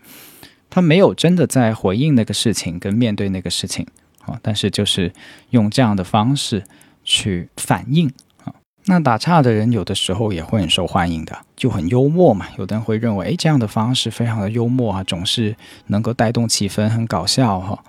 [0.69, 3.87] 他没有真的在回应那个事情跟面对那个事情，
[4.25, 5.13] 啊，但是就是
[5.51, 6.61] 用这样的方式
[7.05, 8.11] 去反应
[8.43, 8.53] 啊。
[8.87, 12.47] 那打岔的人有的时候也会很受欢迎的，就很幽默嘛。
[12.57, 15.55] 有的人会认为，哎，这样的方式非常的幽默啊，总是
[15.85, 17.81] 能够带动气氛，很搞笑哈。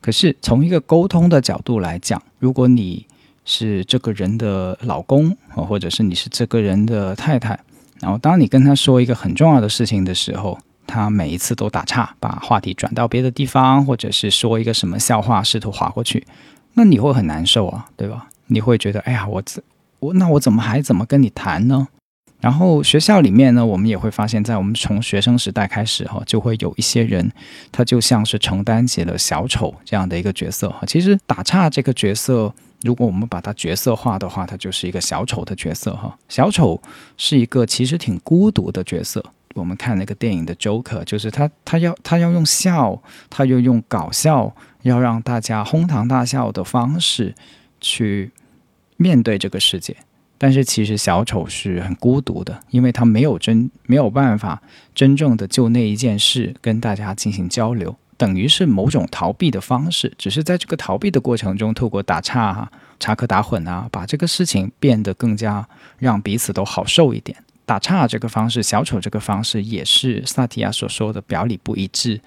[0.00, 3.06] 可是从一个沟通的角度来讲，如果你
[3.44, 7.58] 是这个人的老公，或者是你是这个人的太太，
[8.00, 16.26] 然后当你跟他说一个很重要的事情的时候，他每一次都打岔，把话题转到别的地方，或者是说一个什么笑话，试图划过去，
[16.74, 18.28] 那你会很难受啊，对吧？
[18.46, 19.62] 你会觉得，哎呀，我怎。
[20.00, 21.86] 我那我怎么还怎么跟你谈呢？
[22.40, 27.30] 然后学校里面呢，我们也会发现，在我们从学生时代开始哈，就会有一些人，
[27.70, 30.80] 他就像是承担起了小丑这样的一个角色哈。
[30.88, 36.16] 其实打岔这个角色，如果我们把它角色化的话，它就是一个小丑的角色哈。
[36.28, 36.80] 小丑
[37.16, 39.24] 是一个其实挺孤独的角色。
[39.54, 47.34] 我们看那个电影的 Joker，就是他他要他要用笑，他又用搞笑，要让大家哄堂大笑的方式
[47.80, 48.30] 去。
[48.98, 49.96] 面对这个世界，
[50.38, 54.62] 但是其实小丑是很孤独的，因为他没有真没有办法
[54.94, 60.12] 真正的就那一件事跟大家进行交流，等于是某种逃避的方式。
[60.16, 62.70] 只是在这个逃避的过程中，透过打岔、哈、
[63.00, 65.66] 插科打诨啊，把这个事情变得更加
[65.98, 67.36] 让彼此都好受一点。
[67.66, 72.20] 打岔这个方式，小丑这个方式，也是萨提亚所说的表里不一致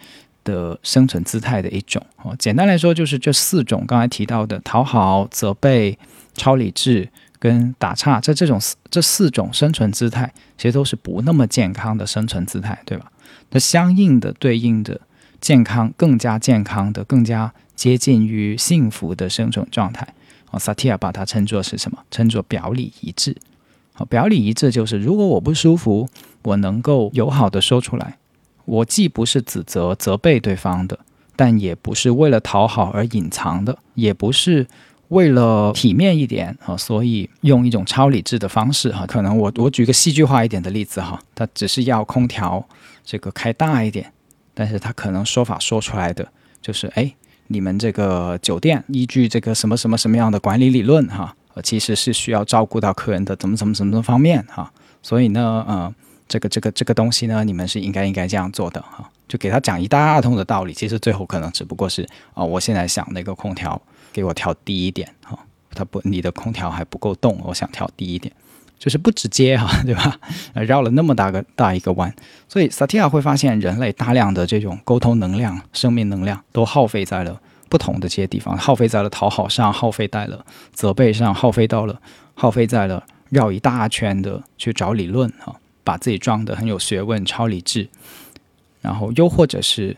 [0.43, 2.05] 的生存姿态的一种。
[2.23, 5.97] 哦，简单来说，就是这四种刚才提到的讨好、责备。
[6.37, 7.07] 超理智
[7.39, 8.59] 跟打岔，这这种
[8.91, 13.09] 这四种生存姿态，其实都是不那么健康的生存姿态，对吧？
[13.51, 14.99] 那相应的对应的
[15.45, 20.07] 健康、更加健康的、更加接近于幸福的生存状态。
[20.49, 21.99] 哦，萨提亚把它称作是什么？
[22.09, 23.37] 称作表里一致。
[23.93, 26.09] 好，表里一致就是，如果我不舒服，
[26.41, 28.17] 我能够友好的说出来。
[28.65, 30.97] 我既不是指责、责备对方的，
[31.35, 34.65] 但也不是为了讨好而隐藏的，也不是
[35.09, 39.05] 为了体面一点啊，所以用一种超理智的方式哈。
[39.05, 42.67] 可能我我举个戏剧化一点的例子哈，他只是要空调
[43.03, 44.11] 这个开大一点，
[44.55, 46.27] 但是他可能说法说出来的
[46.59, 47.13] 就是，哎，
[47.45, 55.93] 你们这个酒店依据这个什么什么什么样的管理理论哈，其实是需要照顾到客人的怎么怎么怎么方面哈，所以呢，呃。
[56.27, 62.01] 这个这个这个东西呢，你们是应该应该这样做的哈，就给他讲一大通的道理，其实最后可能只不过是
[62.33, 63.79] 啊，我现在想那个空调
[64.11, 65.37] 给我调低一点哈，
[65.75, 68.33] 它不，你的空调还不够动，我想调低一点，
[68.77, 70.19] 就是不直接哈， 对吧？
[70.53, 72.13] 绕了那么大个大一个弯，
[72.47, 81.99] 所以萨提亚会发现，人类大量的这种沟通能量、生命能量都耗费在了不同的这些地方，耗费在了讨好上，耗费在了责备上，耗费到了，
[82.33, 85.55] 耗费在了绕一大圈的去找理论哈。
[85.83, 87.87] 把自己装得很有学问、超理智，
[88.81, 89.95] 然后又或者是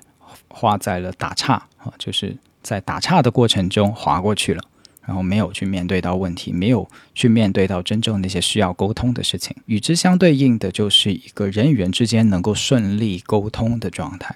[0.50, 4.62] 花在了打岔啊，就是在打岔的过程中划过去了，
[5.08, 9.56] 然后没有去面对到问题，没有去面对到真正那些需要沟通的事情。
[9.66, 14.36] 与之相对应的，就是一个人与人之间能够顺利沟通的状态，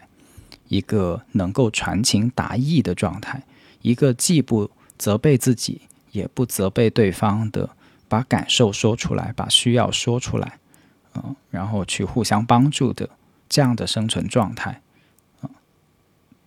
[0.70, 3.44] 一个能够传情达意的状态，
[3.82, 5.82] 一个既不责备自己，
[6.14, 7.70] 也不责备对方的，
[8.08, 10.54] 把感受说出来，把需要说出来。
[11.16, 13.10] 嗯，然后去互相帮助的
[13.50, 14.80] 这样的生存状态，
[15.42, 15.52] 啊，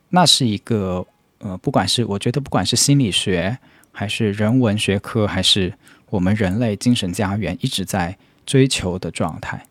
[0.08, 1.06] 那是一个
[1.40, 3.58] 呃，不管是我觉得，不管是心理学，
[3.95, 5.72] 还是人文学科，还是
[6.11, 9.64] 我们人类精神家园一直在追求的状态，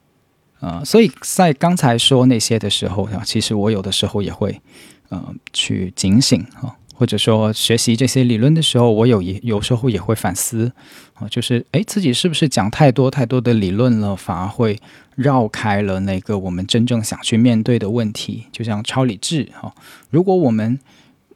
[0.62, 4.62] 呃，所以在刚才说那些的时候啊，其实我有的时候也会
[5.10, 6.78] 呃去警醒啊。
[6.96, 10.72] 或者说学习这些理论的时候，我有也有时候也会反思
[11.16, 14.80] 啊，就是诶，自己是不是讲太多太多的理论了，反而会
[15.16, 18.46] 绕开了那个我们真正想去面对的问题。
[18.52, 19.74] 就像超理智哈，
[20.12, 20.80] 如果我们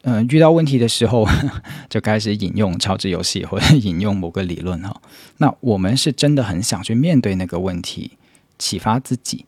[0.02, 1.26] 嗯遇到问题的时候
[1.90, 5.00] 就开始引用超智游戏或者引用某个理论哈，
[5.38, 8.12] 那我们是真的很想去面对那个问题，
[8.58, 9.44] 启发自己，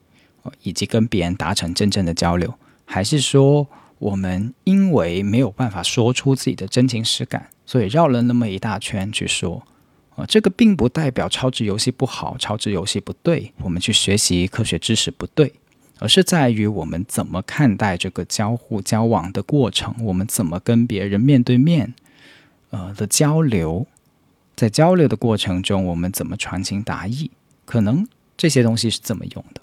[0.63, 3.67] 以及跟别人达成真正的交流，还是说？
[4.01, 9.63] 我们因为没有办法说出自己的真情实感，所以绕了那么一大圈去说。
[10.17, 15.53] 啊，这个并不代表超值游戏不好，超值游戏不对，我们去学习科学知识不对，
[16.01, 21.95] 而是在于我们怎么看待这个交互交往的过程，我们怎么跟别人面对面，
[22.71, 23.87] 呃的交流，
[24.57, 27.31] 在交流的过程中，我们怎么传情达意，
[27.67, 29.61] 可能这些东西是怎么用的。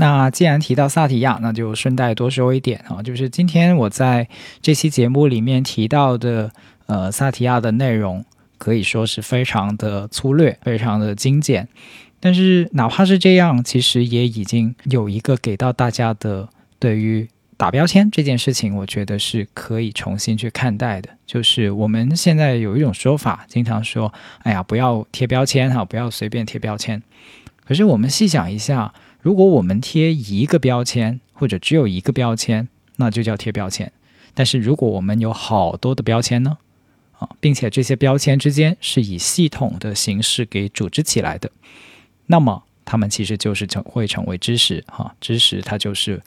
[0.00, 4.28] 那既然提到萨提亚，那就顺带多说一点啊，就是今天我在
[4.62, 6.52] 这期节目里面提到的，
[6.86, 8.24] 呃，萨提亚的内容
[8.58, 11.66] 可以说是非常的粗略，非常的精简。
[12.20, 21.08] 但是哪怕是这样，其实也已经有一个给到大家的对于打标签这件事情，我觉得是可以重新去看待的。
[21.26, 27.02] 就是我们现在有一种说法，经常说，哎呀，不要贴标签哈，不要随便贴标签。
[27.64, 28.94] 可是我们细想一下。
[29.20, 33.92] 如果我们贴一个标签，或者只有一个标签，那就叫贴标签。
[34.34, 36.58] 但是如果我们有好多的标签呢？
[37.18, 41.50] 啊，并且这些标签之间是以系统的形式给组织起来的，
[42.26, 44.84] 那么它们其实就是成会成为知识。
[44.86, 46.22] 哈，知识它就是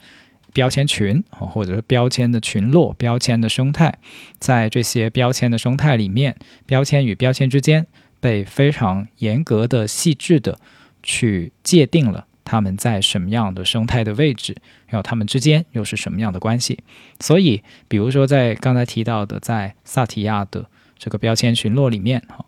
[0.52, 3.98] 标签群啊，或者是标签的群落、标签的生态。
[4.38, 6.36] 在这些标签的生态里面，
[6.66, 7.86] 标签与标签之间
[8.20, 10.60] 被非常严格的、细致的
[11.02, 12.26] 去界定了。
[12.44, 16.78] 他们在什么样的生态的位置，然后他们之间又是什么样的关系？
[17.20, 20.66] 所以，比如说在刚才提到的，在萨提亚的
[20.98, 22.44] 这个标签群落里面，哈，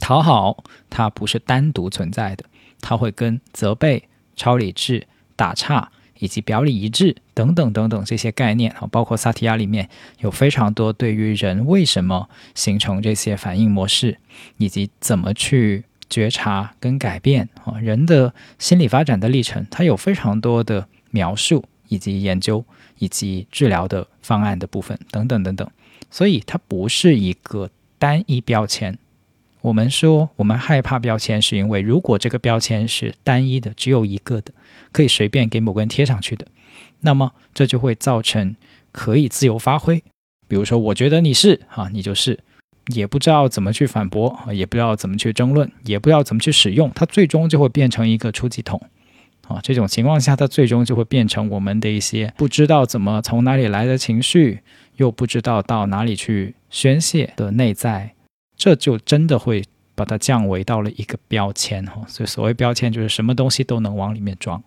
[0.00, 2.44] 讨好它不是单独存在的，
[2.80, 5.06] 它会跟责备、超理智、
[5.36, 9.88] 打岔以及表里一致等等等等这些概念，哈，包括萨提亚里面
[10.20, 14.18] 有非常多对于人为什么形成这些反应模式，
[14.56, 15.84] 以及怎么去。
[16.12, 22.62] 觉察跟改变啊，人的心理发展的历程，它有非常多的描述以及研究
[22.98, 25.66] 以及治疗的方案的部分等等等等，
[26.10, 28.98] 所以它不是一个单一标签。
[29.62, 34.52] 我们说我们害怕标签，是因为如果这个标签是单一的，只有一个的，
[34.92, 36.46] 可以随便给某个人贴上去的，
[37.00, 38.54] 那么这就会造成
[38.90, 40.02] 可以自由发挥。
[40.48, 42.40] 比如说，我觉得你是啊，你就是，
[42.88, 48.80] 也不知道怎么去反驳，也不知道怎么去争论，也不知道怎么去使用，它最终就会变成一个出气筒。
[49.48, 54.60] 啊，这种情况下，它最终就会变成我们的一些不知道怎么从哪里来的情绪，
[54.96, 58.14] 又不知道到哪里去宣泄的内在，
[58.56, 59.64] 这就真的会
[59.94, 62.02] 把它降维到了一个标签哈。
[62.06, 64.62] 所以所谓标签，就是什么东西都能往里面装。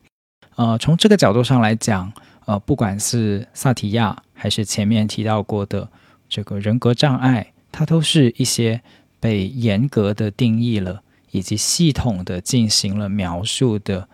[0.57, 2.11] 呃，从这个角度上来讲，
[2.45, 5.89] 呃，不管是萨提亚还是前面提到过的
[6.27, 8.81] 这个人格障碍，它都是一些
[9.19, 14.07] 被严格的定义了，以及系统的进行了描述的。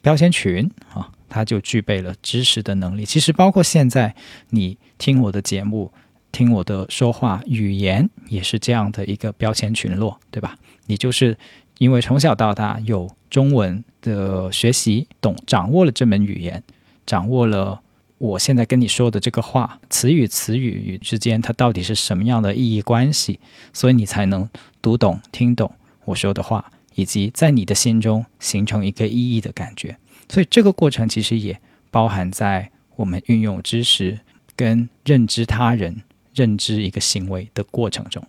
[0.00, 3.04] 标签群啊，它就具备了知识的能力。
[3.04, 4.12] 其实，包括现在
[4.50, 5.92] 你听我的节目、
[6.32, 10.56] 听我的说话语言，也是这样的一个标签群落，对吧？
[10.86, 11.38] 你就是
[11.78, 16.60] 因为从小到大有中文的学习，懂掌握了这门语言，
[17.06, 17.80] 掌握了
[18.22, 23.40] 我现在跟你说的这个话，词与词语之间它到底是什么样的意义关系，
[23.72, 24.48] 所以你才能
[24.80, 26.70] 读懂、听懂我说的话。
[26.94, 29.96] 以及在你的心中形成一个意义的感觉，
[30.28, 31.58] 所以这个过程其实也
[31.90, 34.20] 包含在我们运用知识
[34.54, 36.02] 跟认知他人、
[36.34, 38.22] 认知一个行为的过程中。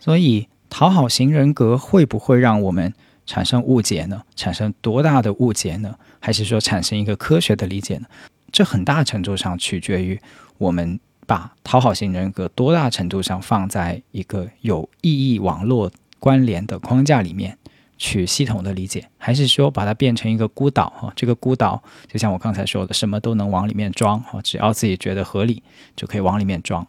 [0.00, 2.94] 所以，讨好型人格会不会让我们
[3.26, 4.22] 产生误解呢？
[4.34, 5.94] 产生多大的误解呢？
[6.18, 8.06] 还是说产生一个科学的理解呢？
[8.52, 10.20] 这很大程度上取决于
[10.58, 15.90] 我们把讨好型人格多大程度上放在一个有意义网络。
[16.20, 17.56] 关联的框架里面
[17.96, 21.12] 去系统的理解，还是说把它变成一个孤岛哈？
[21.14, 25.62] 这个孤岛就像我刚才说的，什么都能往里面装哈，只要自己觉得合理
[25.94, 26.84] 就可以往里面装，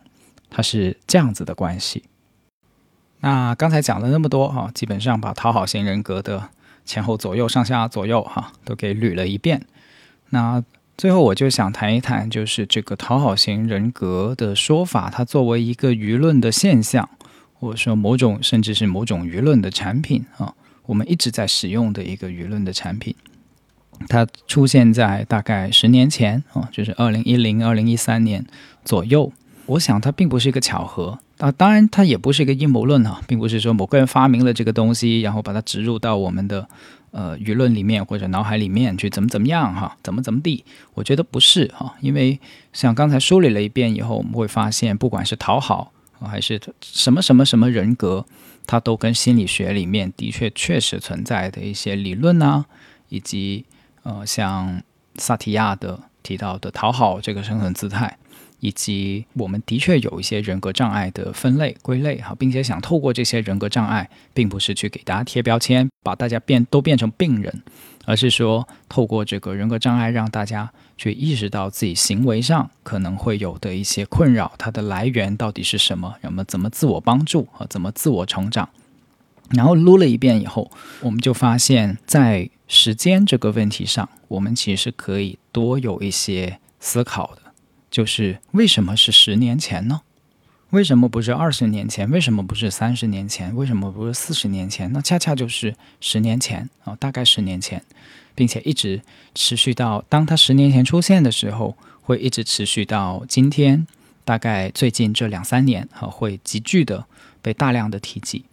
[0.49, 2.05] 它是这样子的关系。
[3.19, 6.49] 那刚才讲了那么多哈，基本上把讨好型人格的
[6.83, 9.63] 前后左右、上下左右哈都给捋了一遍。
[10.31, 10.63] 那
[10.99, 17.07] 最后我就想谈一谈，就是这个讨好型人格的说法，它作为一个舆论的现象。
[17.53, 20.53] 或者说某种甚至是某种舆论的产品啊，
[20.85, 23.15] 我们一直在使用的一个舆论的产品，
[24.09, 28.45] 它出现在大概十年前啊，就是二零一零、二零一三年
[28.83, 29.31] 左右。
[29.67, 36.67] 我想它并不是一个巧合啊，当然它也不是一个阴谋论啊，并不是说某个人发明了这个东西，然后把它植入到我们的
[37.11, 40.63] 呃舆论里面或者脑海里面去怎么怎么样哈，怎么怎么地。
[40.93, 42.39] 我觉得不是哈，因为
[42.73, 45.91] 像刚才梳理了一遍以后，我们会发现，不管是讨好。
[46.21, 48.25] 还是什么什么什么人格，
[48.67, 52.65] 它都跟心理学里面的确确实存在的一些理论啊，
[53.07, 53.63] 以及
[54.03, 54.83] 呃像
[55.15, 58.17] 萨提亚的提到的讨好这个生存姿态，
[58.59, 67.63] 以及我们的确有一些人格障碍的分类归类哈，并且想透过这些人格障碍，并不是去给大家贴标签，把大家变都变成病人。
[68.05, 76.15] 而是说，透过这个人格障碍，让大家去意识到自己行为上可能会有的一些困扰，它的来源到底是什么？
[76.21, 78.67] 那么怎么自我帮助和怎么自我成长？
[79.51, 87.48] 然后撸了一遍以后，我们就发现，在时间这个问题上，我们其实可以多有一些思考的，
[87.89, 90.01] 就是为什么是十年前呢？
[90.71, 92.09] 为什么不是二十年前？
[92.09, 93.55] 为什么不是三十年前？
[93.55, 94.91] 为什么不是四十年前？
[94.93, 97.83] 那恰恰就是十年前啊，大概十年前。
[98.35, 99.01] 并且一直
[99.35, 103.85] 持续到当他十年前出现的时候，会一直持续到今天。
[104.23, 107.05] 大概最近这两三年，哈，会急剧的
[107.41, 108.45] 被大量的提及。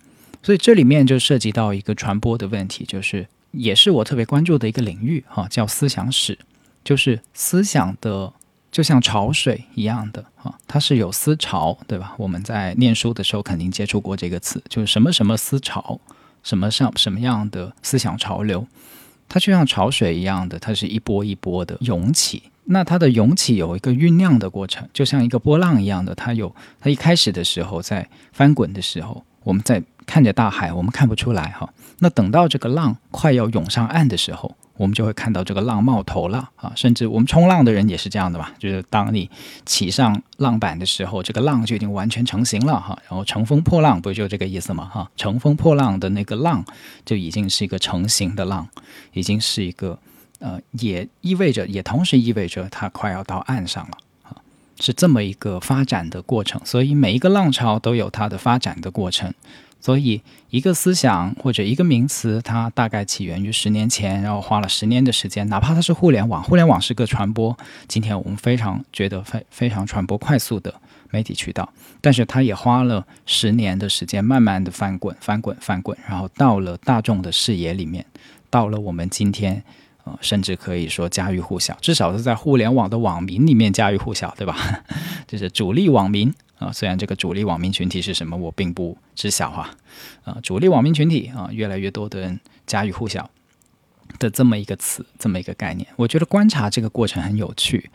[0.42, 6.36] 所以这里面就涉及到一个传播的问题，就是也是我特别关注的一个领域，哈，叫思想史，
[6.82, 8.32] 就是思想的
[8.76, 12.12] 就像潮水一样的，啊，它是有思潮，对吧？
[12.18, 15.98] 我们在念书的时候肯定接触过这个词，就是什么什么思潮，
[16.42, 18.66] 什么上什么样的思想潮流。
[19.30, 22.42] 它就像潮水一样的，它是一波一波的涌起。
[22.64, 26.14] 那它的涌起有一个酝酿的过程，就像一个波浪一样的。
[26.14, 31.66] 它有它一开始的时候在翻滚的时候，我们在看着大海，我们看不出来哈。
[32.00, 34.54] 那等到这个浪快要涌上岸的时候。
[34.76, 36.72] 我们就会看到这个浪冒头了啊！
[36.76, 38.52] 甚至我们冲浪的人也是这样的吧？
[38.58, 39.30] 就是当你
[39.64, 42.98] 骑上浪板的时候，这个浪就已经完全成型了哈。
[43.08, 44.84] 然后乘风破浪不就这个意思吗？
[44.92, 46.64] 哈，乘风破浪的那个浪
[47.04, 48.68] 就已经是一个成型的浪，
[49.12, 49.98] 已经是一个
[50.38, 54.36] 呃，也意味着，也同时意味着它快要到岸上了啊，
[54.78, 56.60] 是这么一个发展的过程。
[56.64, 59.32] 所以每一个浪潮都有它的发展的过程。
[59.80, 60.20] 所以，
[60.50, 65.48] 一个思想或者一个名词，它大概起源于十年前，然后花了十年的时间。
[65.48, 67.56] 哪怕它是互联网，互联网是个传播，
[67.86, 70.74] 今天我们非常觉得非非常传播快速的
[71.10, 78.04] 媒体渠道，但是它也花了十年的时间，慢慢的翻滚、翻滚、翻滚，然后到了大众的视野里面，
[78.50, 79.62] 到了我们今天
[80.02, 84.56] 呃，甚至可以说家喻户晓，至少是在互联网的网民里面家喻户晓，对吧？
[85.28, 89.70] 就是主力网民啊，虽然这个主力网民群体是什么，我并不知晓哈。
[90.24, 93.30] 啊，主力网民群体啊，越来越多的人家喻户晓
[94.18, 97.90] 的这么一个词，这么一个概念，我觉得观察这个过程很有趣，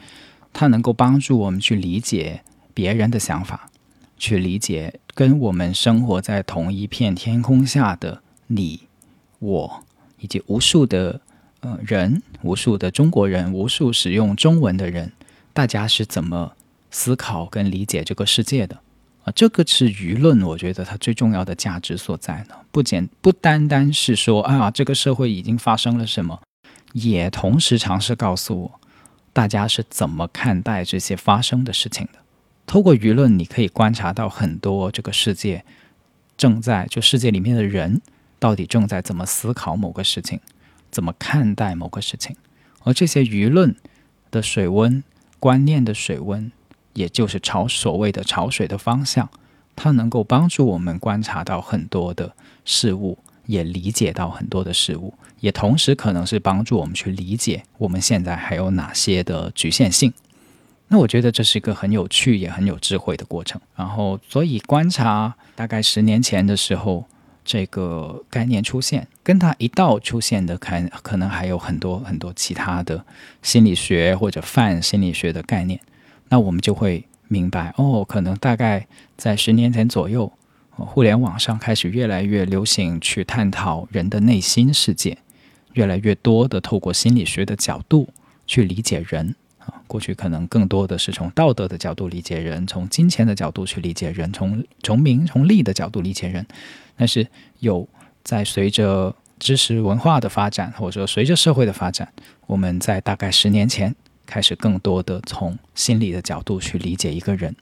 [0.53, 2.43] 它能够帮助我们去理解
[2.73, 3.69] 别人的想法，
[4.17, 8.81] 去理解跟我们生活在同一片天空下的你、
[9.39, 9.83] 我
[10.19, 11.19] 以及无数的
[11.61, 15.11] 呃人，无数的中国人，无数使用中文的人，
[15.51, 16.53] 大家是怎么
[16.91, 18.79] 思考跟理解这个世界的。
[19.23, 26.41] 啊，这个是舆论，我觉得它最重要的价值所在呢，不简不单单是说啊，这个社会已经发生了什么，
[26.93, 28.79] 也同时尝试告诉我，
[29.31, 32.19] 大家是怎么看待这些发生的事情的。
[32.65, 35.63] 透过舆论，你可以观察到很多这个世界
[36.35, 38.01] 正在就世界里面的人
[38.39, 40.39] 到底正在怎么思考某个事情，
[40.89, 42.35] 怎么看待某个事情，
[42.83, 43.75] 而这些舆论
[44.31, 45.03] 的水温、
[45.39, 46.51] 观念的水温。
[46.93, 49.29] 也就是朝所谓的潮水的方向，
[49.75, 52.33] 它能够帮助我们观察到很多的
[52.65, 60.13] 事物，也理解到很多的事物，也同时可能是帮助我们去理解我们现在还有哪些的局限性。
[60.87, 63.61] 那我觉得这是一个很有趣也很有智慧的过程。
[63.75, 67.05] 然后，所以观察大概十年前的时候，
[67.45, 73.05] 这个概念出现，跟它一道出现的，可可能还有很多很多其他的
[73.41, 75.79] 心理学或者泛心理学的概念。
[76.31, 80.31] 那我们就会明白哦，可能大概在十年前左右，
[80.71, 85.17] 互联网上开始越来越流行去探讨人的内心世界，
[85.73, 88.07] 越来越多的透过心理学的角度
[88.47, 89.75] 去理解人啊。
[89.87, 96.45] 过去可能更多的是从道德的角度理解人，从金钱的角度去理解人，从从名从利的角度理解人。
[96.95, 97.27] 但是
[97.59, 97.85] 有
[98.23, 102.07] 在随着知识文化的发展，或者说随着社会的发展，
[102.47, 103.93] 我们在大概十年前。
[104.31, 107.53] 开始更多的从心理的角度去理解一个人，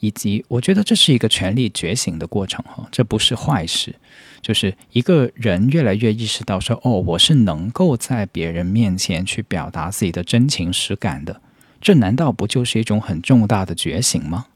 [0.00, 3.94] 以及我觉得这是一个权力觉醒的过程哈，这不是坏事。
[4.42, 11.40] 就是一个人越来越意识到说，哦，我是能够在别人面前去表达自己的真情实感的，
[11.80, 14.46] 这难道不就是一种很重大的觉醒吗？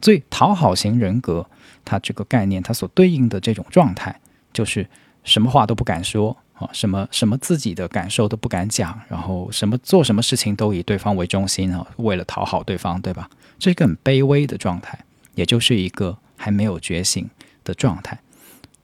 [0.00, 1.44] 所以讨好型人格，
[1.84, 4.20] 它这个概念，它所对应的这种状态，
[4.52, 4.88] 就是
[5.24, 6.36] 什么话都不敢说。
[6.58, 13.30] 啊，什么什么自己的感受都不敢讲，然后什么做什么事情都以对方为中心啊，为了讨好对方，对吧？
[13.58, 14.98] 这是一个很卑微的状态，
[15.34, 17.28] 也就是一个还没有觉醒
[17.62, 18.18] 的状态。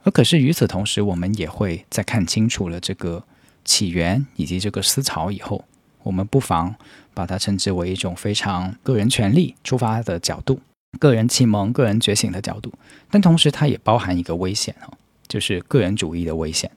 [0.05, 3.25] 而可是与此同时，我们也会在看清楚了这个
[3.64, 5.64] 起源以及这个思潮以后，
[6.03, 6.75] 我们不妨
[7.14, 10.61] 把它称之为一种非常个人权利出发的角度、
[11.01, 12.72] 个人启蒙、个人觉醒的角度。
[13.11, 14.93] 但同时，它也包含一个危险哦，
[15.27, 16.70] 就是个人主义的危险。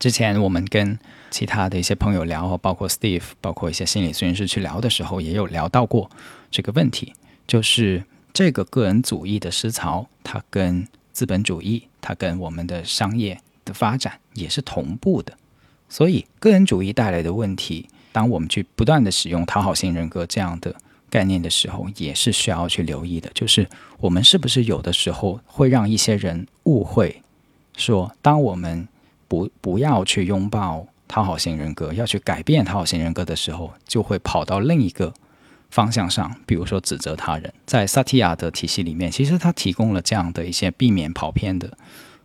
[0.00, 0.98] 之前我们跟
[1.30, 6.10] 其他的一些朋友聊，包括 Steve，包括一些心理咨询师去聊的时候，也有聊到过
[6.50, 7.12] 这个问题，
[7.46, 15.34] 就是这个个人主义的思潮，它跟资本主义，它跟我们的商业的发展也是同步的。
[15.90, 20.74] 所以，个人主义带来的问题，当我们去不断的使用讨好型人格这样的
[21.10, 23.30] 概念的时候，也是需要去留意的。
[23.34, 23.68] 就是
[23.98, 27.22] 我们是不是有的时候会让一些人误会，
[27.76, 28.88] 说当我们
[29.30, 35.14] 不不要去拥抱讨好型人格，要去改变讨好型人格的时候，就会跑到另一个
[35.70, 37.54] 方向上，比如说指责他人。
[37.64, 41.78] 在萨提亚的体系里面，其实他提供了这样的一些避免跑偏的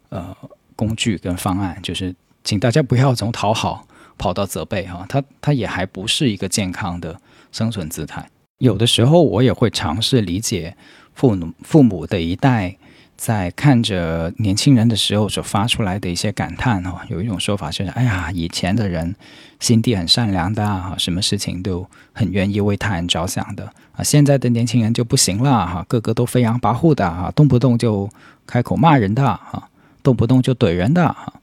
[0.10, 0.36] 呃
[0.76, 3.88] 工具跟方案，就是请大家不要从讨好
[4.18, 7.22] 跑到责备哈，他他也还不是一个健康的
[7.52, 8.28] 生存姿态。
[8.58, 10.76] 有的时候我也会尝试理解
[11.14, 12.78] 父母父母的一代。
[13.18, 19.16] 在看着年轻人的时候所发出来的一些感叹哦，有一种说法就是：哎呀，以前的人
[19.60, 28.10] 心地很善良的啊，什么事情都很愿意为他人着想的啊，现在的年轻人就不行了哈，个个都飞扬跋扈的哈，动不动就
[28.46, 29.70] 开口骂人的哈，
[30.04, 31.34] 动不动就怼人的哈。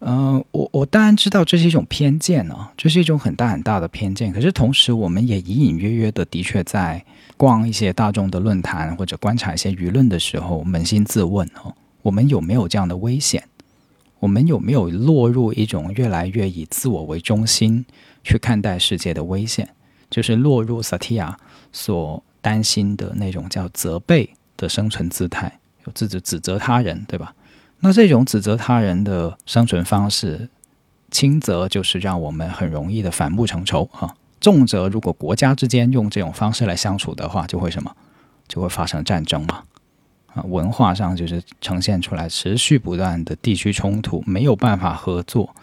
[0.00, 4.30] 嗯，我我当然知道这是一种偏见哦，这是一种很大很大的偏见。
[4.32, 7.02] 可是同时，我们也隐隐约约的的确在
[7.36, 13.44] 逛一些大众的论坛或者观察一些舆论的时候，扪心自问哦，我们有没有这样的危险？
[14.18, 17.84] 我们有没有落入一种越来越以自我为中心
[18.24, 19.68] 去看待世界的危险？
[20.08, 21.38] 就是落入萨提亚
[21.72, 27.34] 所担心的那种叫责备的生存姿态，有自己指责他人，对吧？
[27.80, 30.48] 那这种指责他人的生存方式，
[31.10, 37.94] 轻则就是让我们很容易的反目成仇啊；重则如果国家之间用这种方式来相处的话，就会什么，
[38.46, 39.62] 就会发生战争嘛。
[40.34, 45.54] 啊，文化上就是呈现出来持续不断的地区冲突，没有办法合作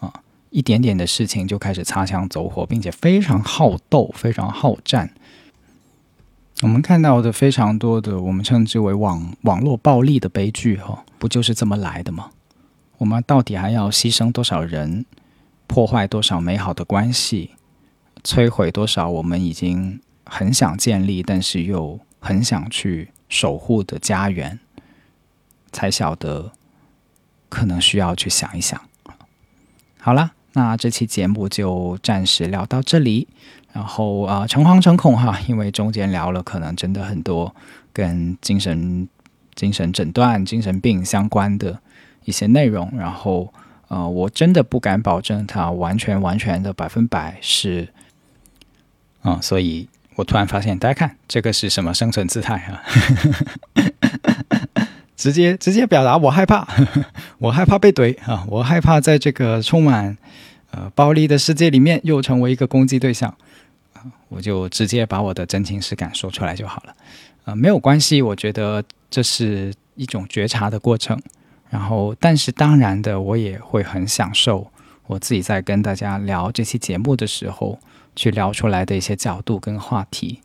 [0.00, 0.12] 啊，
[0.50, 5.10] 一点点的事情就开始擦枪走火，并且非常好斗、非常好战。
[6.60, 12.30] 我们看到的非常多的我们称之为网网络暴力的悲剧，哈，不就是这么来的吗？
[12.98, 15.06] 我们到底还要牺牲多少人，
[15.66, 17.52] 破坏多少美好的关系，
[18.22, 24.58] 摧毁多少我们已经很想建立，但是又很想去守护的家园，
[25.72, 26.52] 才晓得
[27.48, 28.80] 可能需要去想一想。
[30.00, 33.28] 好了，那这期节目就暂时聊到这里。
[33.72, 37.54] 然后啊，诚惶诚恐哈，因为中间聊了可能真的很多
[37.92, 39.06] 跟精神、
[39.54, 41.78] 精神诊断、精神病相关的
[42.24, 42.90] 一些内容。
[42.96, 43.52] 然后
[43.88, 47.92] 呃，我真的不敢保证它完全完全的百分百是，
[49.22, 52.82] 啊，所以我突然发现，大家看这个是什么生存姿态啊？
[55.16, 56.66] 直接直接表达我害怕，
[57.38, 60.16] 我害怕被怼啊，我害怕在这个充满
[60.70, 63.34] 呃暴力的世界里面又成为一个攻击对象
[63.94, 64.02] 啊。
[64.28, 66.94] 我就直接把我的真情实感说出来就好了，
[67.46, 71.20] 呃，没有关系，我觉得这是一种觉察的过程。
[71.68, 74.70] 然后，但是当然的，我也会很享受
[75.06, 77.78] 我自己在跟大家聊这期节目的时候，
[78.18, 80.40] 去聊出来的一些角度跟话题。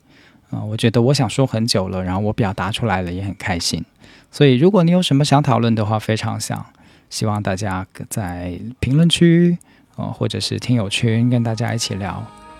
[0.51, 3.83] 啊，我觉得我想说很久了，然后我表达出来了，也很开心。
[4.31, 6.65] 所以，如果你有什么想讨论的话，非常想
[7.09, 9.57] 希望大家在评论区
[9.95, 12.11] 啊，或者是听友群跟大家一起聊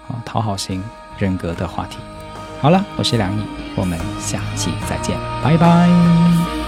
[0.07, 0.83] 啊，讨好型。
[1.19, 1.99] 人格的话题。
[2.59, 3.43] 好了，我是梁毅，
[3.75, 6.62] 我们下期再见，拜拜。